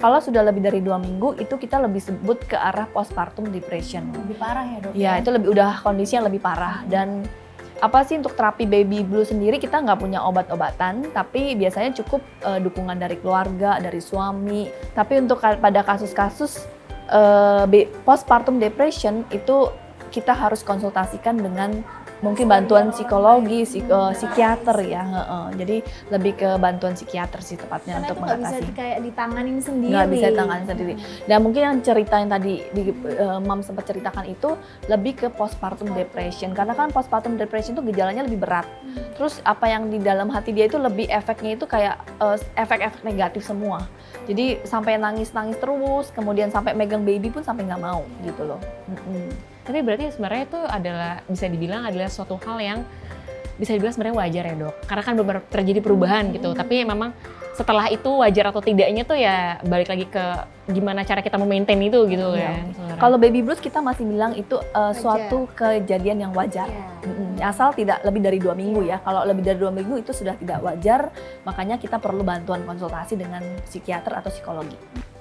Kalau 0.00 0.16
sudah 0.16 0.40
lebih 0.40 0.64
dari 0.64 0.80
dua 0.80 0.96
minggu 0.96 1.36
itu 1.36 1.60
kita 1.60 1.76
lebih 1.76 2.00
sebut 2.00 2.40
ke 2.48 2.56
arah 2.56 2.88
postpartum 2.88 3.52
depression. 3.52 4.08
Lebih 4.16 4.36
parah 4.40 4.64
ya 4.64 4.78
dok? 4.80 4.92
Ya, 4.96 5.12
itu 5.20 5.28
lebih 5.28 5.52
udah 5.52 5.84
kondisi 5.84 6.16
yang 6.16 6.24
lebih 6.24 6.40
parah 6.40 6.80
dan 6.88 7.28
apa 7.80 8.04
sih 8.04 8.20
untuk 8.20 8.36
terapi 8.36 8.68
baby 8.68 9.00
blues 9.00 9.32
sendiri 9.32 9.56
kita 9.56 9.80
nggak 9.80 9.98
punya 9.98 10.20
obat-obatan, 10.22 11.08
tapi 11.16 11.56
biasanya 11.56 11.96
cukup 12.04 12.20
eh, 12.44 12.60
dukungan 12.60 13.00
dari 13.00 13.16
keluarga, 13.16 13.80
dari 13.80 13.98
suami. 13.98 14.68
Tapi 14.92 15.24
untuk 15.24 15.40
pada 15.40 15.80
kasus-kasus 15.82 16.68
be- 17.66 17.90
postpartum 18.06 18.62
depression 18.62 19.26
itu 19.34 19.66
kita 20.10 20.34
harus 20.34 20.62
konsultasikan 20.66 21.38
dengan 21.38 21.82
mungkin 22.20 22.46
bantuan 22.46 22.92
psikologi, 22.92 23.64
psik- 23.64 23.88
eh, 23.88 24.12
psikiater 24.12 24.76
ya. 24.82 25.02
heeh. 25.02 25.46
Jadi 25.56 25.76
lebih 26.08 26.32
ke 26.34 26.50
bantuan 26.56 26.92
psikiater 26.92 27.40
sih 27.40 27.56
tepatnya 27.56 27.96
Karena 27.96 28.06
untuk 28.06 28.16
itu 28.16 28.20
bisa 28.20 28.36
mengatasi 28.36 28.62
di- 28.62 28.76
kayak 28.76 28.98
ditanganin 29.00 29.58
sendiri. 29.58 29.92
nggak 29.92 30.08
bisa 30.08 30.28
tangan 30.30 30.60
sendiri. 30.64 30.92
Dan 31.24 31.38
mungkin 31.40 31.60
yang 31.62 31.76
cerita 31.80 32.14
yang 32.16 32.30
tadi 32.30 32.54
di 32.70 32.82
eh, 32.90 33.40
Mam 33.40 33.60
sempat 33.60 33.84
ceritakan 33.84 34.24
itu 34.26 34.50
lebih 34.86 35.12
ke 35.16 35.26
postpartum 35.28 35.90
depression 35.92 36.52
karena 36.52 36.72
kan 36.72 36.88
postpartum 36.88 37.34
depression 37.34 37.72
itu 37.72 37.82
gejalanya 37.82 38.22
lebih 38.22 38.38
berat. 38.38 38.68
Terus 39.16 39.40
apa 39.42 39.66
yang 39.66 39.88
di 39.88 39.98
dalam 39.98 40.28
hati 40.28 40.52
dia 40.52 40.64
itu 40.64 40.76
lebih 40.76 41.08
efeknya 41.08 41.56
itu 41.56 41.64
kayak 41.64 41.98
eh, 42.16 42.36
efek-efek 42.54 43.00
negatif 43.00 43.42
semua. 43.42 43.88
Jadi 44.24 44.62
sampai 44.62 44.94
nangis-nangis 44.94 45.56
terus, 45.56 46.12
kemudian 46.12 46.52
sampai 46.52 46.70
megang 46.70 47.02
baby 47.02 47.32
pun 47.32 47.40
sampai 47.40 47.64
nggak 47.64 47.80
mau 47.80 48.04
gitu 48.22 48.44
loh. 48.44 48.60
Mm-mm. 48.86 49.49
Tapi 49.70 49.86
berarti 49.86 50.10
sebenarnya 50.10 50.42
itu 50.50 50.60
adalah 50.66 51.12
bisa 51.30 51.46
dibilang 51.46 51.86
adalah 51.86 52.10
suatu 52.10 52.34
hal 52.42 52.58
yang 52.58 52.78
bisa 53.54 53.70
dibilang 53.78 53.94
sebenarnya 53.94 54.16
wajar 54.18 54.44
ya 54.50 54.54
dok. 54.58 54.74
Karena 54.82 55.02
kan 55.06 55.14
benar 55.14 55.38
terjadi 55.46 55.78
perubahan 55.78 56.34
gitu. 56.34 56.50
Tapi 56.58 56.82
memang 56.82 57.14
setelah 57.54 57.86
itu 57.86 58.10
wajar 58.18 58.50
atau 58.50 58.58
tidaknya 58.58 59.06
tuh 59.06 59.14
ya 59.14 59.60
balik 59.62 59.92
lagi 59.92 60.10
ke 60.10 60.24
gimana 60.74 61.06
cara 61.06 61.22
kita 61.22 61.38
memaintain 61.38 61.78
itu 61.78 62.02
gitu 62.10 62.34
Iya. 62.34 62.66
kan. 62.74 62.98
Kalau 62.98 63.14
baby 63.14 63.46
blues 63.46 63.62
kita 63.62 63.78
masih 63.78 64.10
bilang 64.10 64.34
itu 64.34 64.58
eh, 64.58 64.92
suatu 64.98 65.46
kejadian 65.54 66.24
yang 66.26 66.32
wajar. 66.34 66.66
Mm-mm. 67.06 67.38
Asal 67.38 67.70
tidak 67.78 68.02
lebih 68.02 68.26
dari 68.26 68.42
dua 68.42 68.58
minggu 68.58 68.90
ya. 68.90 68.98
Kalau 69.06 69.22
lebih 69.22 69.46
dari 69.46 69.58
dua 69.60 69.70
minggu 69.70 70.02
itu 70.02 70.10
sudah 70.10 70.34
tidak 70.34 70.66
wajar, 70.66 71.14
makanya 71.46 71.78
kita 71.78 72.02
perlu 72.02 72.26
bantuan 72.26 72.66
konsultasi 72.66 73.14
dengan 73.14 73.44
psikiater 73.70 74.18
atau 74.18 74.34
psikologi. 74.34 74.74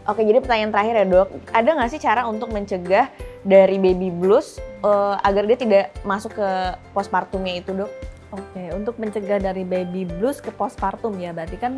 Oke, 0.09 0.25
jadi 0.25 0.41
pertanyaan 0.41 0.73
terakhir 0.73 0.95
ya 0.97 1.05
dok, 1.05 1.29
ada 1.53 1.69
nggak 1.69 1.89
sih 1.93 2.01
cara 2.01 2.25
untuk 2.25 2.49
mencegah 2.49 3.13
dari 3.45 3.77
baby 3.77 4.09
blues 4.09 4.57
eh, 4.81 5.15
agar 5.21 5.45
dia 5.45 5.53
tidak 5.53 5.93
masuk 6.01 6.33
ke 6.33 6.49
postpartumnya 6.97 7.61
itu 7.61 7.77
dok? 7.77 7.93
Oke, 8.33 8.73
untuk 8.73 8.97
mencegah 8.97 9.37
dari 9.37 9.61
baby 9.61 10.09
blues 10.09 10.41
ke 10.41 10.49
postpartum 10.49 11.13
ya, 11.21 11.29
berarti 11.29 11.61
kan 11.61 11.77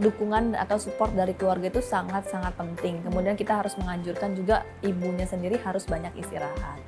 dukungan 0.00 0.56
atau 0.56 0.80
support 0.80 1.12
dari 1.12 1.36
keluarga 1.36 1.68
itu 1.68 1.84
sangat-sangat 1.84 2.56
penting. 2.56 3.04
Kemudian 3.04 3.36
kita 3.36 3.60
harus 3.60 3.76
menganjurkan 3.76 4.32
juga 4.32 4.64
ibunya 4.80 5.28
sendiri 5.28 5.60
harus 5.60 5.84
banyak 5.84 6.16
istirahat. 6.16 6.80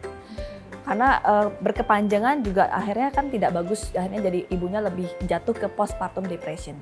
Karena 0.89 1.21
eh, 1.21 1.49
berkepanjangan 1.53 2.41
juga 2.49 2.73
akhirnya 2.73 3.13
kan 3.13 3.29
tidak 3.29 3.53
bagus, 3.53 3.93
akhirnya 3.93 4.25
jadi 4.25 4.41
ibunya 4.49 4.81
lebih 4.81 5.13
jatuh 5.29 5.53
ke 5.53 5.69
postpartum 5.69 6.25
depression. 6.25 6.81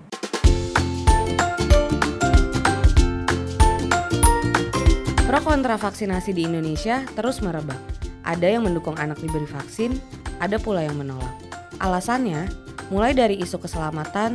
Pro 5.31 5.39
kontra 5.47 5.79
vaksinasi 5.79 6.35
di 6.35 6.43
Indonesia 6.43 7.07
terus 7.15 7.39
merebak. 7.39 7.79
Ada 8.27 8.51
yang 8.51 8.67
mendukung 8.67 8.99
anak 8.99 9.23
diberi 9.23 9.47
vaksin, 9.47 9.95
ada 10.43 10.59
pula 10.59 10.83
yang 10.83 10.99
menolak. 10.99 11.31
Alasannya 11.79 12.51
mulai 12.91 13.15
dari 13.15 13.39
isu 13.39 13.63
keselamatan, 13.63 14.35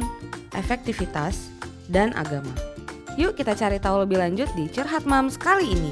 efektivitas, 0.55 1.51
dan 1.91 2.15
agama. 2.15 2.55
Yuk 3.19 3.35
kita 3.35 3.59
cari 3.59 3.75
tahu 3.75 4.07
lebih 4.07 4.23
lanjut 4.23 4.47
di 4.55 4.71
Cerhat 4.71 5.03
Moms 5.03 5.35
kali 5.35 5.67
ini. 5.67 5.91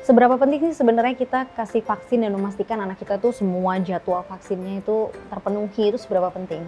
Seberapa 0.00 0.40
penting 0.40 0.72
sih 0.72 0.80
sebenarnya 0.80 1.20
kita 1.20 1.52
kasih 1.52 1.84
vaksin 1.84 2.24
dan 2.24 2.32
memastikan 2.32 2.80
anak 2.80 2.96
kita 2.96 3.20
tuh 3.20 3.36
semua 3.36 3.76
jadwal 3.76 4.24
vaksinnya 4.24 4.80
itu 4.80 5.12
terpenuhi 5.28 5.92
itu 5.92 6.00
seberapa 6.00 6.32
penting? 6.32 6.64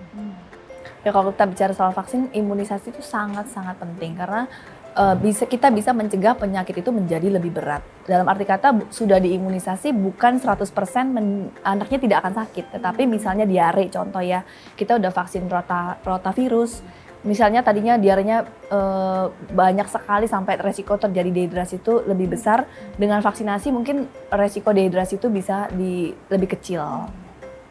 Ya 1.02 1.10
kalau 1.10 1.32
kita 1.32 1.48
bicara 1.48 1.72
soal 1.72 1.96
vaksin, 1.96 2.28
imunisasi 2.36 2.92
itu 2.92 3.00
sangat-sangat 3.00 3.80
penting 3.80 4.12
karena 4.12 4.44
eh, 4.92 5.16
bisa 5.18 5.44
kita 5.48 5.68
bisa 5.72 5.90
mencegah 5.96 6.36
penyakit 6.36 6.84
itu 6.84 6.90
menjadi 6.92 7.28
lebih 7.28 7.52
berat. 7.52 7.82
Dalam 8.04 8.26
arti 8.28 8.44
kata 8.44 8.92
sudah 8.92 9.18
diimunisasi 9.22 9.94
bukan 9.94 10.38
100% 10.38 11.12
men- 11.12 11.50
anaknya 11.62 11.98
tidak 12.00 12.16
akan 12.26 12.34
sakit, 12.44 12.64
tetapi 12.78 13.06
misalnya 13.08 13.44
diare 13.48 13.88
contoh 13.88 14.20
ya. 14.20 14.44
Kita 14.74 14.96
udah 14.98 15.12
vaksin 15.12 15.48
rota 15.48 15.96
rotavirus. 16.02 16.82
Misalnya 17.22 17.62
tadinya 17.62 17.94
diarenya 17.94 18.42
eh, 18.68 19.26
banyak 19.54 19.86
sekali 19.86 20.26
sampai 20.26 20.58
resiko 20.58 20.98
terjadi 20.98 21.30
dehidrasi 21.30 21.78
itu 21.78 22.02
lebih 22.02 22.34
besar. 22.34 22.66
Dengan 22.98 23.22
vaksinasi 23.22 23.70
mungkin 23.70 24.10
resiko 24.28 24.74
dehidrasi 24.74 25.22
itu 25.22 25.30
bisa 25.30 25.70
di 25.70 26.10
lebih 26.26 26.58
kecil. 26.58 27.21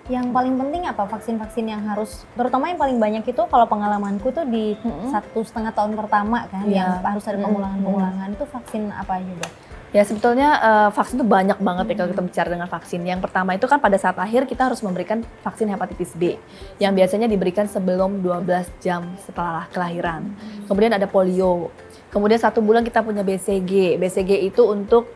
Yang 0.09 0.33
paling 0.33 0.55
penting 0.57 0.81
apa 0.89 1.03
vaksin-vaksin 1.05 1.65
yang 1.69 1.81
harus, 1.85 2.25
terutama 2.33 2.67
yang 2.73 2.79
paling 2.81 2.97
banyak 2.97 3.23
itu 3.27 3.43
kalau 3.45 3.65
pengalamanku 3.69 4.33
tuh 4.33 4.43
di 4.49 4.73
Mm-mm. 4.81 5.13
satu 5.13 5.45
setengah 5.45 5.71
tahun 5.77 5.93
pertama 5.93 6.49
kan, 6.49 6.65
Iya. 6.65 6.73
yang 6.73 6.91
harus 7.05 7.25
ada 7.29 7.37
pengulangan-pengulangan 7.37 8.27
itu 8.33 8.45
vaksin 8.49 8.89
apa 8.89 9.21
dok? 9.21 9.51
Ya 9.91 10.07
sebetulnya 10.07 10.49
eh, 10.55 10.89
vaksin 10.95 11.19
itu 11.19 11.27
banyak 11.27 11.59
banget 11.59 11.85
ya 11.91 11.95
kalau 11.99 12.09
kita 12.15 12.23
bicara 12.23 12.47
dengan 12.47 12.67
vaksin. 12.71 13.03
Yang 13.03 13.27
pertama 13.27 13.59
itu 13.59 13.67
kan 13.67 13.75
pada 13.83 13.99
saat 13.99 14.15
lahir 14.15 14.47
kita 14.47 14.71
harus 14.71 14.79
memberikan 14.79 15.19
vaksin 15.43 15.67
hepatitis 15.67 16.15
B 16.15 16.39
yang 16.79 16.95
biasanya 16.95 17.27
diberikan 17.27 17.67
sebelum 17.67 18.23
12 18.23 18.71
jam 18.79 19.03
setelah 19.19 19.67
kelahiran. 19.67 20.31
Kemudian 20.71 20.95
ada 20.95 21.11
polio. 21.11 21.75
Kemudian 22.07 22.39
satu 22.39 22.63
bulan 22.63 22.87
kita 22.87 23.03
punya 23.03 23.19
BCG. 23.23 23.99
BCG 23.99 24.47
itu 24.47 24.63
untuk 24.63 25.11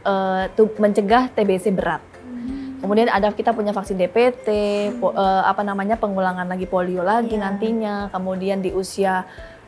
tuh 0.55 0.67
mencegah 0.79 1.31
TBC 1.31 1.71
berat. 1.71 2.14
Kemudian 2.75 3.07
ada 3.07 3.31
kita 3.31 3.51
punya 3.51 3.71
vaksin 3.71 3.95
DPT, 3.95 4.47
po- 4.99 5.15
eh, 5.15 5.43
apa 5.43 5.63
namanya 5.63 5.95
pengulangan 5.95 6.45
lagi 6.45 6.65
polio 6.65 7.01
lagi 7.01 7.35
Iya. 7.35 7.43
nantinya. 7.49 7.95
Kemudian 8.11 8.59
di 8.59 8.71
usia 8.71 9.25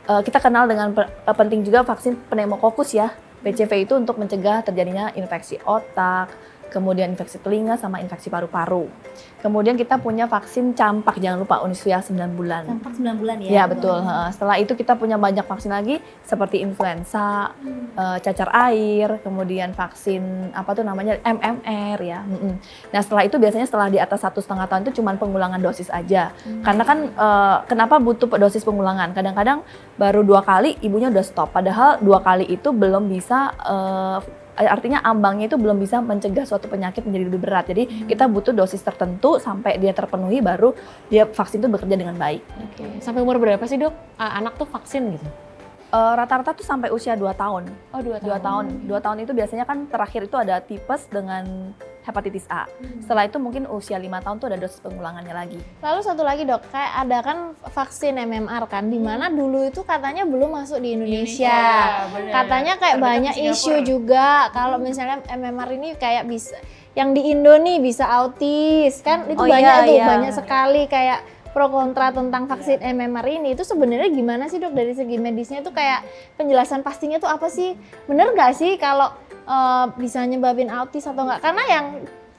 eh, 0.07 0.21
kita 0.23 0.39
kenal 0.39 0.71
dengan 0.71 0.95
pe- 0.95 1.03
eh, 1.03 1.35
penting 1.35 1.67
juga 1.67 1.83
vaksin 1.83 2.15
pneumokokus 2.31 2.95
ya. 2.95 3.11
PCV 3.37 3.85
itu 3.85 3.93
untuk 3.93 4.17
mencegah 4.17 4.63
terjadinya 4.63 5.11
infeksi 5.13 5.59
otak, 5.61 6.31
kemudian 6.69 7.11
infeksi 7.11 7.39
telinga 7.39 7.79
sama 7.79 8.03
infeksi 8.03 8.27
paru-paru. 8.27 8.87
Kemudian 9.37 9.77
kita 9.77 10.01
punya 10.01 10.25
vaksin 10.25 10.73
campak 10.73 11.21
jangan 11.21 11.45
lupa 11.45 11.61
usia 11.61 12.01
9 12.01 12.33
bulan. 12.33 12.65
Campak 12.65 12.97
9 12.97 13.21
bulan 13.21 13.37
ya? 13.45 13.49
Ya 13.49 13.63
betul. 13.69 14.01
Setelah 14.33 14.57
itu 14.57 14.73
kita 14.73 14.97
punya 14.97 15.15
banyak 15.15 15.45
vaksin 15.45 15.69
lagi 15.69 16.01
seperti 16.25 16.65
influenza, 16.65 17.53
eh, 17.95 18.17
cacar 18.21 18.49
air, 18.69 19.21
kemudian 19.21 19.77
vaksin 19.77 20.51
apa 20.57 20.73
tuh 20.73 20.81
namanya 20.81 21.21
MMR 21.21 21.97
ya. 22.01 22.25
Nah 22.89 23.01
setelah 23.01 23.23
itu 23.29 23.37
biasanya 23.37 23.69
setelah 23.69 23.87
di 23.93 24.01
atas 24.01 24.25
satu 24.25 24.41
setengah 24.41 24.65
tahun 24.65 24.89
itu 24.89 24.99
cuma 24.99 25.13
pengulangan 25.13 25.61
dosis 25.61 25.93
aja. 25.93 26.33
Karena 26.65 26.83
kan 26.83 26.97
eh, 27.07 27.57
kenapa 27.69 28.01
butuh 28.01 28.27
dosis 28.41 28.65
pengulangan? 28.65 29.13
Kadang-kadang 29.13 29.61
baru 30.01 30.25
dua 30.25 30.41
kali 30.41 30.81
ibunya 30.81 31.13
udah 31.13 31.25
stop. 31.25 31.53
Padahal 31.53 32.01
dua 32.01 32.25
kali 32.25 32.49
itu 32.49 32.73
belum 32.73 33.05
bisa 33.05 33.53
eh, 33.63 34.19
artinya 34.57 35.05
ambangnya 35.05 35.45
itu 35.53 35.57
belum 35.61 35.77
bisa 35.77 36.01
mencegah 36.01 36.49
suatu 36.49 36.65
penyakit 36.65 37.05
menjadi 37.05 37.23
lebih 37.29 37.41
berat. 37.45 37.69
Jadi 37.69 38.09
kita 38.09 38.25
butuh 38.25 38.57
dosis 38.57 38.81
tertentu 38.81 39.37
sampai 39.37 39.77
dia 39.77 39.93
terpenuhi 39.93 40.41
baru 40.41 40.73
dia 41.13 41.29
vaksin 41.29 41.61
itu 41.61 41.69
bekerja 41.69 41.93
dengan 41.93 42.17
baik. 42.17 42.41
Oke. 42.41 42.83
Sampai 43.05 43.21
umur 43.21 43.37
berapa 43.37 43.61
sih 43.69 43.77
dok 43.77 43.93
Ah, 44.17 44.41
anak 44.41 44.57
tuh 44.57 44.65
vaksin 44.65 45.13
gitu? 45.13 45.27
Eh, 45.87 46.13
rata-rata 46.19 46.51
tuh 46.51 46.67
sampai 46.67 46.91
usia 46.91 47.15
2 47.15 47.31
tahun. 47.31 47.63
Oh 47.95 48.01
dua 48.03 48.19
Dua 48.19 48.35
tahun. 48.43 48.91
Dua 48.91 48.99
tahun 48.99 49.23
itu 49.23 49.31
biasanya 49.31 49.63
kan 49.63 49.87
terakhir 49.87 50.27
itu 50.27 50.35
ada 50.35 50.59
tipes 50.59 51.07
dengan 51.07 51.71
hepatitis 52.07 52.47
A. 52.47 52.63
Setelah 53.03 53.27
itu 53.27 53.35
mungkin 53.37 53.67
usia 53.67 53.99
lima 53.99 54.23
tahun 54.23 54.39
tuh 54.39 54.47
ada 54.47 54.57
dosis 54.57 54.79
pengulangannya 54.79 55.35
lagi. 55.35 55.59
Lalu 55.83 55.99
satu 55.99 56.23
lagi 56.23 56.47
dok, 56.47 56.63
kayak 56.71 56.91
ada 57.03 57.17
kan 57.19 57.37
vaksin 57.67 58.15
MMR 58.15 58.63
kan, 58.71 58.87
di 58.87 58.95
mana 58.95 59.27
dulu 59.27 59.67
itu 59.67 59.83
katanya 59.83 60.23
belum 60.23 60.55
masuk 60.55 60.79
di 60.79 60.95
Indonesia. 60.95 61.59
Katanya 62.31 62.79
kayak 62.79 62.97
banyak 62.97 63.35
isu 63.51 63.83
juga 63.83 64.47
kalau 64.55 64.79
misalnya 64.79 65.19
MMR 65.27 65.69
ini 65.75 65.89
kayak 65.99 66.23
bisa 66.25 66.55
yang 66.95 67.13
di 67.13 67.29
Indo 67.29 67.53
nih 67.59 67.77
bisa 67.77 68.09
autis 68.09 69.03
kan? 69.03 69.27
Itu 69.29 69.43
Oh, 69.43 69.45
banyak 69.45 69.61
iya, 69.61 69.85
tuh 69.85 69.97
iya. 70.01 70.07
banyak 70.07 70.31
sekali 70.33 70.89
kayak 70.89 71.21
pro 71.53 71.69
kontra 71.69 72.09
tentang 72.09 72.49
vaksin 72.49 72.81
MMR 72.81 73.25
ini. 73.37 73.53
Itu 73.53 73.61
sebenarnya 73.61 74.09
gimana 74.09 74.49
sih 74.49 74.57
dok? 74.57 74.73
Dari 74.73 74.93
segi 74.97 75.17
medisnya 75.17 75.61
itu 75.61 75.69
kayak 75.69 76.05
penjelasan 76.37 76.81
pastinya 76.81 77.21
tuh 77.21 77.29
apa 77.29 77.49
sih? 77.49 77.77
Bener 78.09 78.33
nggak 78.33 78.53
sih 78.57 78.81
kalau 78.81 79.13
eh, 79.47 79.85
bisa 79.95 80.19
nyebabin 80.27 80.69
autis 80.69 81.07
atau 81.07 81.23
enggak 81.23 81.41
karena 81.41 81.63
yang 81.71 81.85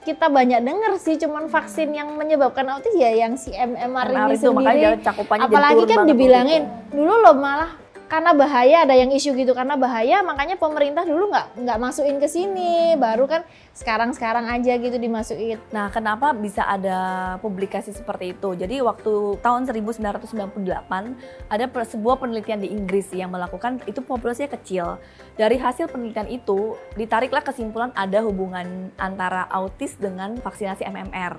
kita 0.08 0.26
banyak 0.32 0.64
denger 0.64 0.92
sih 0.96 1.20
cuman 1.20 1.52
vaksin 1.52 1.92
yang 1.92 2.08
menyebabkan 2.16 2.64
autis 2.72 2.96
ya 2.96 3.12
yang 3.12 3.36
si 3.36 3.52
MMR, 3.52 4.08
ini 4.08 4.40
itu 4.40 4.48
makanya 4.48 4.72
sendiri 4.72 4.80
dia 4.80 4.92
cakupannya 5.04 5.44
apalagi 5.44 5.82
kan 5.84 5.98
dibilangin 6.08 6.62
itu. 6.64 6.96
dulu 6.96 7.14
loh 7.20 7.34
malah 7.36 7.70
karena 8.08 8.32
bahaya 8.32 8.88
ada 8.88 8.96
yang 8.96 9.12
isu 9.12 9.36
gitu 9.36 9.52
karena 9.52 9.76
bahaya 9.76 10.24
makanya 10.24 10.56
pemerintah 10.56 11.04
dulu 11.04 11.28
nggak 11.28 11.60
nggak 11.60 11.78
masukin 11.78 12.16
ke 12.16 12.26
sini 12.26 12.96
baru 12.96 13.28
kan 13.28 13.44
sekarang 13.76 14.16
sekarang 14.16 14.48
aja 14.48 14.74
gitu 14.80 14.96
dimasukin 14.96 15.60
Nah, 15.68 15.92
kenapa 15.92 16.32
bisa 16.32 16.64
ada 16.64 17.36
publikasi 17.44 17.92
seperti 17.92 18.32
itu? 18.32 18.56
Jadi 18.56 18.80
waktu 18.80 19.36
tahun 19.44 19.68
1998 19.68 21.52
ada 21.52 21.64
sebuah 21.68 22.16
penelitian 22.16 22.64
di 22.64 22.72
Inggris 22.72 23.12
yang 23.12 23.28
melakukan 23.28 23.84
itu 23.84 24.00
populasinya 24.00 24.56
kecil. 24.56 24.96
Dari 25.36 25.60
hasil 25.60 25.92
penelitian 25.92 26.32
itu 26.32 26.74
ditariklah 26.96 27.44
kesimpulan 27.44 27.92
ada 27.92 28.24
hubungan 28.24 28.88
antara 28.96 29.44
autis 29.52 29.94
dengan 30.00 30.40
vaksinasi 30.40 30.88
MMR. 30.88 31.36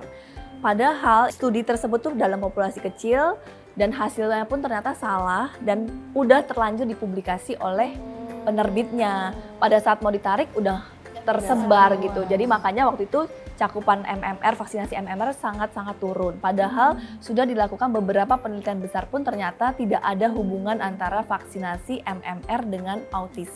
Padahal 0.60 1.32
studi 1.32 1.64
tersebut 1.64 1.98
tuh 2.04 2.14
dalam 2.14 2.36
populasi 2.38 2.84
kecil 2.84 3.40
dan 3.80 3.96
hasilnya 3.96 4.44
pun 4.44 4.60
ternyata 4.60 4.92
salah 4.92 5.48
dan 5.64 5.88
udah 6.12 6.44
terlanjur 6.44 6.84
dipublikasi 6.84 7.56
oleh 7.56 7.96
penerbitnya. 8.44 9.32
Pada 9.56 9.80
saat 9.80 10.04
mau 10.04 10.12
ditarik 10.12 10.52
udah 10.52 10.84
tersebar 11.24 11.96
gitu. 11.96 12.28
Jadi 12.28 12.44
makanya 12.44 12.92
waktu 12.92 13.08
itu 13.08 13.24
cakupan 13.56 14.04
MMR, 14.04 14.52
vaksinasi 14.60 15.00
MMR 15.00 15.32
sangat-sangat 15.32 15.96
turun. 15.96 16.36
Padahal 16.36 17.00
sudah 17.24 17.48
dilakukan 17.48 17.88
beberapa 17.88 18.36
penelitian 18.36 18.84
besar 18.84 19.08
pun 19.08 19.24
ternyata 19.24 19.72
tidak 19.72 20.04
ada 20.04 20.28
hubungan 20.28 20.76
antara 20.84 21.24
vaksinasi 21.24 22.04
MMR 22.04 22.60
dengan 22.68 23.00
autis. 23.16 23.48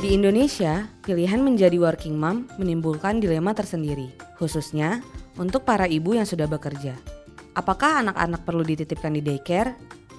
Di 0.00 0.16
Indonesia, 0.16 0.88
pilihan 1.04 1.44
menjadi 1.44 1.76
working 1.76 2.16
mom 2.16 2.48
menimbulkan 2.56 3.20
dilema 3.20 3.52
tersendiri, 3.52 4.16
khususnya 4.40 5.04
untuk 5.40 5.64
para 5.64 5.88
ibu 5.88 6.12
yang 6.12 6.28
sudah 6.28 6.44
bekerja. 6.44 6.92
Apakah 7.56 8.04
anak-anak 8.04 8.44
perlu 8.44 8.60
dititipkan 8.60 9.16
di 9.16 9.24
daycare, 9.24 9.72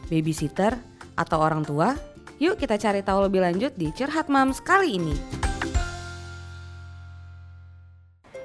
babysitter, 0.09 0.73
atau 1.13 1.37
orang 1.37 1.61
tua? 1.61 1.93
Yuk 2.41 2.57
kita 2.57 2.81
cari 2.81 3.05
tahu 3.05 3.29
lebih 3.29 3.45
lanjut 3.45 3.77
di 3.77 3.93
Curhat 3.93 4.25
Moms 4.25 4.57
kali 4.65 4.97
ini. 4.97 5.13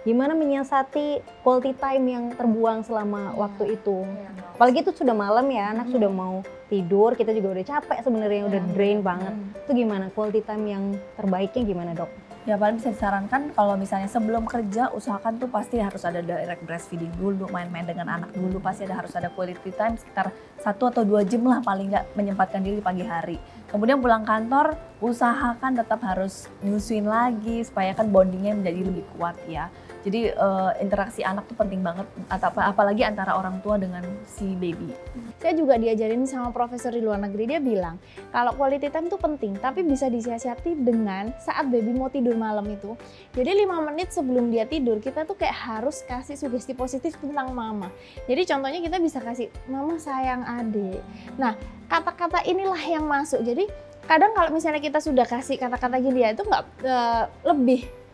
Gimana 0.07 0.39
menyiasati 0.39 1.19
quality 1.43 1.75
time 1.83 2.05
yang 2.07 2.25
terbuang 2.37 2.87
selama 2.87 3.35
waktu 3.35 3.75
itu? 3.75 4.07
Apalagi 4.55 4.87
itu 4.87 4.95
sudah 4.95 5.17
malam 5.17 5.51
ya, 5.51 5.75
anak 5.75 5.91
sudah 5.91 6.07
mau 6.07 6.47
tidur, 6.71 7.19
kita 7.19 7.35
juga 7.35 7.59
udah 7.59 7.65
capek 7.67 7.99
sebenarnya, 8.07 8.47
udah 8.47 8.63
drain 8.71 9.03
banget. 9.03 9.35
Itu 9.67 9.75
gimana 9.75 10.07
quality 10.15 10.47
time 10.47 10.65
yang 10.71 10.85
terbaiknya 11.19 11.63
gimana 11.67 11.91
dok? 11.99 12.26
Ya 12.47 12.55
paling 12.55 12.79
bisa 12.79 12.95
disarankan 12.95 13.51
kalau 13.59 13.75
misalnya 13.75 14.07
sebelum 14.07 14.47
kerja 14.47 14.95
usahakan 14.95 15.43
tuh 15.43 15.51
pasti 15.51 15.83
harus 15.83 16.07
ada 16.07 16.23
direct 16.23 16.63
breastfeeding 16.63 17.11
dulu, 17.19 17.51
main-main 17.51 17.83
dengan 17.83 18.07
anak 18.07 18.31
dulu, 18.39 18.63
pasti 18.63 18.87
ada 18.87 19.03
harus 19.03 19.11
ada 19.19 19.35
quality 19.35 19.75
time 19.75 19.99
sekitar 19.99 20.31
satu 20.63 20.95
atau 20.95 21.03
dua 21.03 21.27
jam 21.27 21.43
lah 21.43 21.59
paling 21.59 21.91
nggak 21.91 22.15
menyempatkan 22.15 22.63
diri 22.63 22.79
pagi 22.79 23.03
hari. 23.03 23.43
Kemudian 23.67 23.99
pulang 23.99 24.23
kantor 24.23 24.79
usahakan 25.03 25.75
tetap 25.75 25.99
harus 26.07 26.47
nyusuin 26.63 27.11
lagi 27.11 27.67
supaya 27.67 27.91
kan 27.99 28.15
bondingnya 28.15 28.55
menjadi 28.55 28.95
lebih 28.95 29.05
kuat 29.19 29.35
ya. 29.51 29.67
Jadi 30.07 30.31
eh, 30.31 30.73
interaksi 30.79 31.27
anak 31.27 31.51
tuh 31.51 31.59
penting 31.59 31.83
banget, 31.83 32.07
apalagi 32.31 33.03
antara 33.03 33.35
orang 33.35 33.59
tua 33.59 33.75
dengan 33.75 34.07
si 34.23 34.55
baby. 34.55 34.95
saya 35.43 35.53
juga 35.59 35.75
diajarin 35.77 36.23
sama 36.25 36.55
profesor 36.55 36.95
di 36.95 37.03
luar 37.03 37.19
negeri 37.21 37.45
dia 37.51 37.61
bilang 37.61 38.01
kalau 38.31 38.55
quality 38.57 38.89
time 38.89 39.07
itu 39.07 39.19
penting 39.21 39.53
tapi 39.59 39.85
bisa 39.85 40.09
disiasati 40.09 40.75
dengan 40.79 41.31
saat 41.43 41.67
baby 41.67 41.91
mau 41.91 42.07
tidur 42.07 42.39
malam 42.39 42.65
itu. 42.71 42.95
Jadi 43.35 43.67
lima 43.67 43.83
menit 43.83 44.15
sebelum 44.15 44.55
dia 44.55 44.63
tidur 44.65 45.03
kita 45.03 45.27
tuh 45.27 45.35
kayak 45.35 45.55
harus 45.55 46.07
kasih 46.07 46.39
sugesti 46.39 46.73
positif 46.79 47.19
tentang 47.19 47.51
mama. 47.51 47.91
Jadi 48.31 48.47
contohnya 48.47 48.79
kita 48.79 49.03
bisa 49.03 49.19
kasih 49.19 49.51
mama 49.67 49.99
sayang 49.99 50.47
adik. 50.47 51.03
Nah 51.35 51.59
kata-kata 51.91 52.47
inilah 52.47 52.81
yang 52.87 53.11
masuk. 53.11 53.43
Jadi 53.43 53.67
kadang 54.07 54.31
kalau 54.39 54.55
misalnya 54.55 54.79
kita 54.79 55.03
sudah 55.03 55.27
kasih 55.27 55.59
kata-kata 55.59 55.99
gini 55.99 56.23
ya 56.23 56.31
itu 56.31 56.47
nggak 56.47 56.65
eh, 56.87 57.25
lebih 57.43 58.06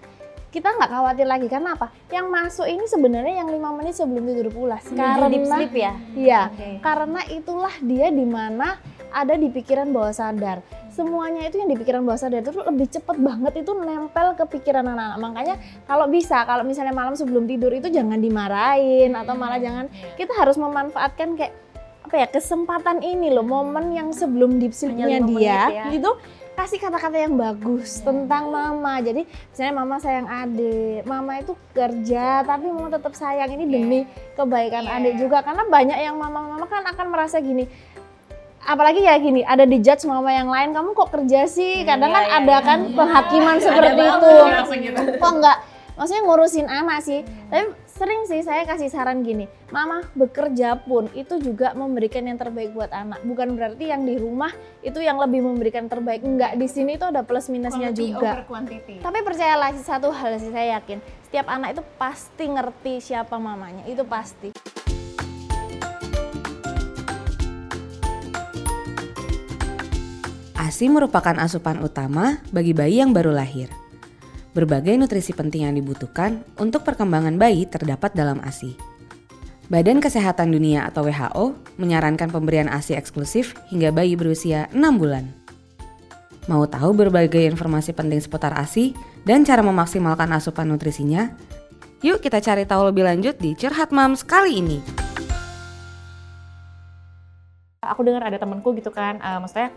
kita 0.52 0.68
nggak 0.68 0.90
khawatir 0.92 1.24
lagi 1.24 1.48
karena 1.48 1.72
apa 1.72 1.88
yang 2.12 2.28
masuk 2.28 2.68
ini 2.68 2.84
sebenarnya 2.84 3.40
yang 3.40 3.48
lima 3.48 3.72
menit 3.72 3.96
sebelum 3.96 4.28
tidur 4.28 4.52
pulas 4.52 4.84
deep 4.84 5.00
karena 5.00 5.48
sleep 5.48 5.72
ya? 5.72 5.92
Iya, 6.12 6.40
Oke. 6.52 6.70
karena 6.84 7.20
itulah 7.32 7.74
dia 7.80 8.12
di 8.12 8.26
mana 8.28 8.76
ada 9.08 9.34
di 9.34 9.48
pikiran 9.48 9.88
bawah 9.90 10.12
sadar. 10.12 10.60
semuanya 10.92 11.48
itu 11.48 11.56
yang 11.56 11.72
di 11.72 11.80
pikiran 11.80 12.04
bawah 12.04 12.20
sadar 12.20 12.44
itu 12.44 12.52
lebih 12.52 12.84
cepet 12.84 13.16
banget 13.16 13.64
itu 13.64 13.72
nempel 13.72 14.36
ke 14.36 14.44
pikiran 14.44 14.84
anak-anak. 14.84 15.24
Makanya 15.24 15.54
kalau 15.88 16.04
bisa, 16.04 16.44
kalau 16.44 16.68
misalnya 16.68 16.92
malam 16.92 17.16
sebelum 17.16 17.48
tidur 17.48 17.72
itu 17.72 17.88
jangan 17.88 18.20
dimarahin 18.20 19.16
atau 19.16 19.32
malah 19.32 19.56
jangan 19.56 19.88
kita 20.20 20.36
harus 20.36 20.60
memanfaatkan 20.60 21.40
kayak 21.40 21.56
apa 22.04 22.28
ya 22.28 22.28
kesempatan 22.28 23.00
ini 23.00 23.32
loh 23.32 23.40
momen 23.40 23.96
yang 23.96 24.12
sebelum 24.12 24.60
deep 24.60 24.76
sleep-nya 24.76 25.24
dia 25.24 25.64
ya. 25.72 25.88
gitu 25.88 26.12
kasih 26.52 26.78
kata-kata 26.78 27.16
yang 27.16 27.34
bagus 27.34 28.04
tentang 28.04 28.52
mama. 28.52 29.00
Jadi 29.00 29.24
misalnya 29.24 29.74
mama 29.74 29.96
sayang 29.98 30.28
adik, 30.28 31.02
mama 31.08 31.40
itu 31.40 31.52
kerja 31.72 32.44
tapi 32.44 32.68
mama 32.68 32.92
tetap 32.92 33.12
sayang. 33.16 33.50
Ini 33.52 33.64
demi 33.66 34.00
kebaikan 34.36 34.84
adik 34.86 35.18
juga. 35.18 35.40
Karena 35.40 35.64
banyak 35.66 35.98
yang 35.98 36.16
mama-mama 36.20 36.64
kan 36.68 36.84
akan 36.86 37.06
merasa 37.08 37.40
gini 37.40 37.66
apalagi 38.62 39.02
ya 39.02 39.18
gini 39.18 39.42
ada 39.42 39.66
di 39.66 39.82
judge 39.82 40.06
mama 40.06 40.30
yang 40.30 40.46
lain 40.46 40.70
kamu 40.70 40.94
kok 40.94 41.10
kerja 41.10 41.50
sih? 41.50 41.82
Kadang 41.82 42.14
kan 42.14 42.24
ada 42.30 42.56
kan 42.62 42.78
penghakiman 42.94 43.58
seperti 43.58 44.02
itu. 44.06 44.32
kok 45.18 45.32
enggak 45.34 45.58
maksudnya 45.98 46.22
ngurusin 46.24 46.66
anak 46.70 46.98
sih. 47.02 47.26
Tapi 47.50 47.74
sering 48.02 48.26
sih 48.26 48.42
saya 48.42 48.66
kasih 48.66 48.90
saran 48.90 49.22
gini 49.22 49.46
mama 49.70 50.02
bekerja 50.18 50.74
pun 50.74 51.06
itu 51.14 51.38
juga 51.38 51.70
memberikan 51.70 52.26
yang 52.26 52.34
terbaik 52.34 52.74
buat 52.74 52.90
anak. 52.90 53.22
Bukan 53.22 53.54
berarti 53.54 53.94
yang 53.94 54.02
di 54.02 54.18
rumah 54.18 54.50
itu 54.82 54.98
yang 54.98 55.22
lebih 55.22 55.46
memberikan 55.46 55.86
terbaik 55.86 56.26
enggak. 56.26 56.58
Di 56.58 56.66
sini 56.66 56.98
itu 56.98 57.06
ada 57.06 57.22
plus 57.22 57.46
minusnya 57.46 57.94
juga. 57.94 58.42
tapi 59.06 59.18
percayalah 59.22 59.70
sih, 59.78 59.86
satu 59.86 60.10
hal 60.10 60.34
sih 60.42 60.50
saya 60.50 60.82
yakin 60.82 60.98
setiap 61.30 61.46
anak 61.46 61.78
itu 61.78 61.82
pasti 61.94 62.50
ngerti 62.50 62.98
siapa 62.98 63.38
mamanya 63.38 63.86
itu 63.86 64.02
pasti. 64.02 64.50
ASI 70.58 70.90
merupakan 70.90 71.38
asupan 71.38 71.78
utama 71.86 72.42
bagi 72.50 72.74
bayi 72.74 72.98
yang 72.98 73.14
baru 73.14 73.30
lahir. 73.30 73.81
Berbagai 74.52 75.00
nutrisi 75.00 75.32
penting 75.32 75.64
yang 75.64 75.72
dibutuhkan 75.72 76.44
untuk 76.60 76.84
perkembangan 76.84 77.40
bayi 77.40 77.64
terdapat 77.64 78.12
dalam 78.12 78.36
ASI. 78.44 78.76
Badan 79.72 80.04
Kesehatan 80.04 80.52
Dunia 80.52 80.84
atau 80.84 81.08
WHO 81.08 81.56
menyarankan 81.80 82.28
pemberian 82.28 82.68
ASI 82.68 82.92
eksklusif 82.92 83.56
hingga 83.72 83.88
bayi 83.88 84.12
berusia 84.12 84.68
6 84.76 85.00
bulan. 85.00 85.32
Mau 86.52 86.68
tahu 86.68 86.92
berbagai 86.92 87.48
informasi 87.48 87.96
penting 87.96 88.20
seputar 88.20 88.52
ASI 88.52 88.92
dan 89.24 89.40
cara 89.40 89.64
memaksimalkan 89.64 90.28
asupan 90.36 90.68
nutrisinya? 90.68 91.32
Yuk 92.04 92.20
kita 92.20 92.44
cari 92.44 92.68
tahu 92.68 92.92
lebih 92.92 93.08
lanjut 93.08 93.40
di 93.40 93.56
Curhat 93.56 93.88
Moms 93.88 94.20
kali 94.20 94.60
ini. 94.60 95.02
aku 97.82 98.06
dengar 98.06 98.24
ada 98.24 98.38
temanku 98.38 98.72
gitu 98.78 98.88
kan, 98.94 99.18
eh, 99.20 99.38
maksudnya 99.42 99.68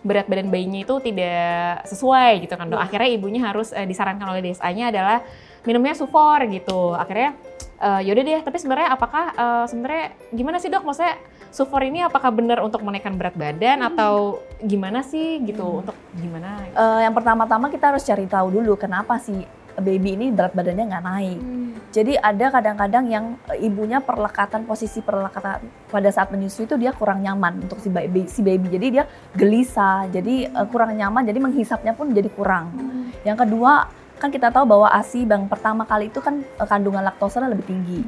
berat 0.00 0.26
badan 0.26 0.48
bayinya 0.48 0.80
itu 0.80 0.96
tidak 1.04 1.84
sesuai 1.84 2.48
gitu 2.48 2.54
kan 2.56 2.66
dok. 2.72 2.80
Akhirnya 2.80 3.10
ibunya 3.12 3.40
harus 3.44 3.72
eh, 3.76 3.84
disarankan 3.84 4.24
oleh 4.32 4.40
DSA-nya 4.40 4.88
adalah 4.88 5.20
minumnya 5.68 5.92
sufor 5.92 6.40
gitu. 6.48 6.96
Akhirnya 6.96 7.36
eh, 7.80 8.00
yaudah 8.08 8.24
deh, 8.24 8.40
tapi 8.40 8.56
sebenarnya 8.56 8.88
apakah 8.96 9.24
eh, 9.36 9.64
sebenarnya 9.68 10.04
gimana 10.32 10.56
sih 10.56 10.72
dok? 10.72 10.88
Maksudnya 10.88 11.20
sufor 11.50 11.82
ini 11.84 12.00
apakah 12.00 12.30
benar 12.32 12.62
untuk 12.64 12.80
menaikkan 12.80 13.18
berat 13.18 13.36
badan 13.36 13.84
atau 13.92 14.40
gimana 14.64 15.04
sih 15.04 15.42
gitu? 15.44 15.84
Untuk 15.84 15.96
gimana? 16.16 16.64
Eh, 16.72 17.00
yang 17.04 17.12
pertama-tama 17.12 17.68
kita 17.68 17.92
harus 17.92 18.06
cari 18.06 18.24
tahu 18.24 18.56
dulu 18.56 18.80
kenapa 18.80 19.20
sih 19.20 19.59
baby 19.80 20.14
ini 20.14 20.26
berat 20.30 20.52
badannya 20.54 20.84
nggak 20.86 21.04
naik. 21.04 21.40
Jadi 21.90 22.14
ada 22.14 22.54
kadang-kadang 22.54 23.04
yang 23.10 23.24
eh, 23.50 23.66
ibunya 23.66 23.98
perlekatan 23.98 24.62
posisi 24.62 25.02
perlekatan 25.02 25.58
pada 25.90 26.08
saat 26.14 26.30
menyusui 26.30 26.70
itu 26.70 26.78
dia 26.78 26.94
kurang 26.94 27.18
nyaman 27.26 27.66
untuk 27.66 27.82
si 27.82 27.90
baby, 27.90 28.30
si 28.30 28.46
baby. 28.46 28.70
Jadi 28.70 28.86
dia 28.94 29.04
gelisah, 29.34 30.06
jadi 30.06 30.54
eh, 30.54 30.66
kurang 30.70 30.94
nyaman, 30.94 31.26
jadi 31.26 31.42
menghisapnya 31.42 31.98
pun 31.98 32.14
jadi 32.14 32.30
kurang. 32.30 32.70
Yang 33.26 33.42
kedua 33.46 33.90
kan 34.22 34.28
kita 34.30 34.52
tahu 34.52 34.68
bahwa 34.68 34.92
ASI 34.92 35.26
yang 35.26 35.50
pertama 35.50 35.82
kali 35.82 36.14
itu 36.14 36.22
kan 36.22 36.38
eh, 36.46 36.68
kandungan 36.70 37.02
laktosa 37.02 37.42
lebih 37.42 37.66
tinggi 37.66 38.00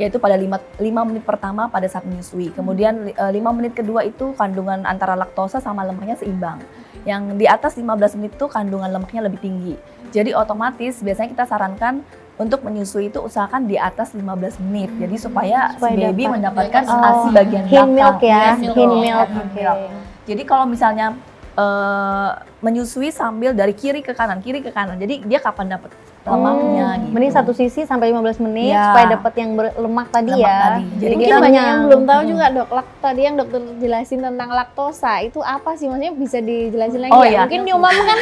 yaitu 0.00 0.16
pada 0.16 0.32
5, 0.32 0.80
menit 0.80 1.28
pertama 1.28 1.68
pada 1.68 1.84
saat 1.84 2.08
menyusui. 2.08 2.56
Kemudian 2.56 3.12
5 3.12 3.36
menit 3.52 3.76
kedua 3.76 4.00
itu 4.00 4.32
kandungan 4.32 4.88
antara 4.88 5.12
laktosa 5.12 5.60
sama 5.60 5.84
lemaknya 5.84 6.16
seimbang. 6.16 6.56
Yang 7.04 7.22
di 7.36 7.46
atas 7.46 7.72
15 7.74 8.16
menit 8.16 8.32
itu 8.34 8.46
kandungan 8.46 8.90
lemaknya 8.90 9.24
lebih 9.24 9.40
tinggi. 9.40 9.74
Jadi 10.10 10.34
otomatis 10.34 11.00
biasanya 11.00 11.30
kita 11.32 11.44
sarankan 11.46 12.02
untuk 12.36 12.64
menyusui 12.64 13.08
itu 13.08 13.20
usahakan 13.20 13.68
di 13.68 13.76
atas 13.76 14.12
15 14.12 14.60
menit. 14.64 14.90
Jadi 14.96 15.16
supaya, 15.16 15.76
Supaya 15.76 15.92
si 15.92 16.00
baby 16.00 16.24
dapat. 16.24 16.34
mendapatkan 16.40 16.82
Oh, 16.88 17.00
ASI 17.00 17.28
bagian 17.30 17.64
belakang. 17.64 17.88
milk 17.92 18.18
ya, 18.20 18.42
betul. 18.56 18.88
milk. 18.96 19.28
Oke. 19.28 19.60
milk. 19.60 19.78
Jadi 20.24 20.42
kalau 20.44 20.64
misalnya 20.64 21.06
eh, 21.52 22.30
menyusui 22.60 23.10
sambil 23.10 23.52
dari 23.52 23.76
kiri 23.76 24.00
ke 24.00 24.12
kanan, 24.12 24.40
kiri 24.40 24.60
ke 24.60 24.72
kanan. 24.72 24.96
Jadi 24.96 25.24
dia 25.24 25.36
kapan 25.38 25.76
dapat 25.76 25.92
lemaknya 26.22 26.84
Hmm, 26.86 27.00
gitu. 27.00 27.12
Mending 27.12 27.32
satu 27.32 27.52
sisi 27.52 27.80
sampai 27.82 28.12
15 28.12 28.36
menit 28.38 28.70
Ya. 28.70 28.84
supaya 28.86 29.06
dapat 29.10 29.32
yang 29.34 29.50
berlemak 29.56 30.08
tadi 30.10 30.28
Lemak 30.28 30.44
ya. 30.44 30.56
tadi. 30.60 30.84
Jadi 30.94 31.14
Mungkin 31.16 31.26
kita 31.26 31.36
banyak 31.40 31.62
yang 31.64 31.80
belum 31.82 32.02
tahu 32.04 32.20
Hmm. 32.20 32.28
juga 32.28 32.44
dok, 32.50 32.68
lak, 32.70 32.86
tadi 33.00 33.20
yang 33.22 33.34
dokter 33.34 33.60
jelasin 33.76 34.20
tentang 34.20 34.48
laktosa 34.50 35.12
itu 35.20 35.40
apa 35.40 35.70
sih? 35.74 35.88
Maksudnya 35.88 36.12
bisa 36.12 36.38
dijelasin 36.38 37.00
lagi 37.00 37.12
Oh, 37.12 37.24
ya? 37.24 37.30
iya. 37.30 37.40
Mungkin 37.42 37.62
nyumam 37.68 37.96
kan, 37.96 38.18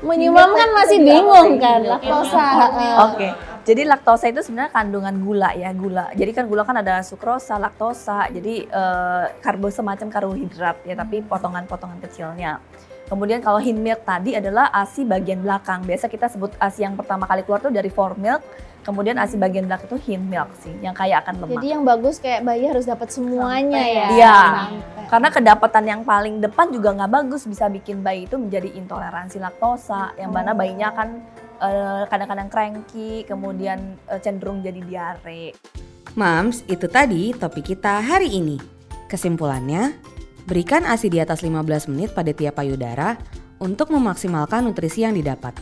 menyumam 0.00 0.50
kan 0.52 0.68
masih 0.72 0.98
bingung 1.00 1.50
kan 1.58 1.80
laktosa. 1.82 2.46
Oke. 3.10 3.28
Jadi 3.60 3.84
laktosa 3.84 4.32
itu 4.32 4.40
sebenarnya 4.40 4.72
kandungan 4.72 5.14
gula 5.20 5.52
ya, 5.52 5.70
gula. 5.76 6.08
Jadi 6.16 6.30
kan 6.32 6.44
gula 6.48 6.64
kan 6.64 6.80
ada 6.80 7.04
sukrosa, 7.04 7.60
laktosa. 7.60 8.26
Jadi 8.32 8.64
eh, 8.64 9.24
karbo 9.44 9.68
semacam 9.68 10.08
karbohidrat 10.08 10.76
ya, 10.88 10.96
tapi 10.96 11.20
potongan-potongan 11.20 12.00
kecilnya. 12.00 12.58
Kemudian 13.10 13.42
kalau 13.42 13.58
hin 13.58 13.74
milk 13.74 14.06
tadi 14.06 14.38
adalah 14.38 14.70
ASI 14.70 15.02
bagian 15.02 15.42
belakang. 15.42 15.82
Biasa 15.82 16.06
kita 16.06 16.30
sebut 16.30 16.54
ASI 16.62 16.86
yang 16.86 16.94
pertama 16.94 17.26
kali 17.26 17.42
keluar 17.42 17.58
tuh 17.58 17.74
dari 17.74 17.90
fore 17.90 18.14
milk, 18.14 18.38
kemudian 18.86 19.18
ASI 19.18 19.34
bagian 19.34 19.66
belakang 19.66 19.90
itu 19.90 20.14
hin 20.14 20.22
milk 20.30 20.46
sih, 20.62 20.70
yang 20.78 20.94
kaya 20.94 21.18
akan 21.18 21.42
lemak. 21.42 21.58
Jadi 21.58 21.66
yang 21.74 21.82
bagus 21.82 22.22
kayak 22.22 22.46
bayi 22.46 22.70
harus 22.70 22.86
dapat 22.86 23.10
semuanya 23.10 23.82
ya. 23.82 24.06
Iya. 24.14 24.38
Sampai. 24.38 25.06
Karena 25.10 25.28
kedapatan 25.34 25.84
yang 25.90 26.02
paling 26.06 26.38
depan 26.38 26.70
juga 26.70 26.94
nggak 26.94 27.10
bagus 27.10 27.42
bisa 27.50 27.66
bikin 27.66 27.98
bayi 27.98 28.30
itu 28.30 28.38
menjadi 28.38 28.70
intoleransi 28.78 29.42
laktosa, 29.42 30.14
yang 30.14 30.30
mana 30.30 30.54
bayinya 30.54 30.94
akan 30.94 31.08
eh, 31.60 32.02
kadang-kadang 32.08 32.48
cranky, 32.48 33.22
kemudian 33.28 34.00
eh, 34.08 34.20
cenderung 34.24 34.64
jadi 34.64 34.80
diare. 34.80 35.52
Mams, 36.18 36.66
itu 36.66 36.90
tadi 36.90 37.30
topik 37.36 37.76
kita 37.76 38.02
hari 38.02 38.34
ini. 38.34 38.58
Kesimpulannya, 39.06 39.94
berikan 40.48 40.82
ASI 40.82 41.06
di 41.06 41.22
atas 41.22 41.46
15 41.46 41.90
menit 41.92 42.10
pada 42.10 42.34
tiap 42.34 42.58
payudara 42.58 43.14
untuk 43.62 43.94
memaksimalkan 43.94 44.66
nutrisi 44.66 45.06
yang 45.06 45.14
didapat. 45.14 45.54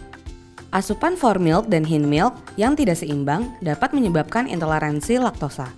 Asupan 0.69 1.17
for 1.17 1.41
milk 1.41 1.69
dan 1.73 1.81
hin 1.81 2.05
milk 2.05 2.37
yang 2.61 2.77
tidak 2.77 3.01
seimbang 3.01 3.49
dapat 3.65 3.97
menyebabkan 3.97 4.45
intoleransi 4.49 5.17
laktosa. 5.17 5.69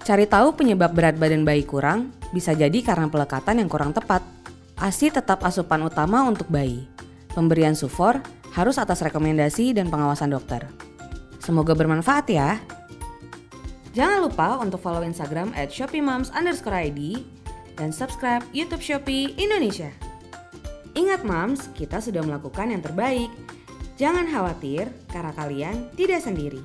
Cari 0.00 0.24
tahu 0.24 0.56
penyebab 0.56 0.96
berat 0.96 1.20
badan 1.20 1.44
bayi 1.44 1.60
kurang, 1.60 2.08
bisa 2.32 2.56
jadi 2.56 2.80
karena 2.80 3.12
pelekatan 3.12 3.60
yang 3.60 3.68
kurang 3.68 3.92
tepat. 3.92 4.24
ASI 4.80 5.12
tetap 5.12 5.44
asupan 5.44 5.84
utama 5.84 6.24
untuk 6.24 6.48
bayi. 6.48 6.88
Pemberian 7.36 7.76
sufor 7.76 8.16
harus 8.54 8.76
atas 8.78 9.02
rekomendasi 9.02 9.74
dan 9.76 9.90
pengawasan 9.90 10.34
dokter. 10.34 10.66
Semoga 11.40 11.72
bermanfaat 11.74 12.26
ya. 12.30 12.60
Jangan 13.90 14.22
lupa 14.22 14.58
untuk 14.62 14.78
follow 14.78 15.02
Instagram 15.02 15.50
at 15.58 15.74
shopee_moms 15.74 16.30
underscore 16.30 16.78
ID 16.78 17.26
dan 17.74 17.90
subscribe 17.90 18.44
YouTube 18.54 18.84
Shopee 18.84 19.34
Indonesia. 19.34 19.90
Ingat 20.94 21.22
moms, 21.22 21.70
kita 21.74 21.98
sudah 22.02 22.22
melakukan 22.22 22.70
yang 22.70 22.82
terbaik. 22.82 23.30
Jangan 23.98 24.26
khawatir 24.30 24.90
karena 25.10 25.32
kalian 25.34 25.76
tidak 25.94 26.22
sendiri. 26.22 26.62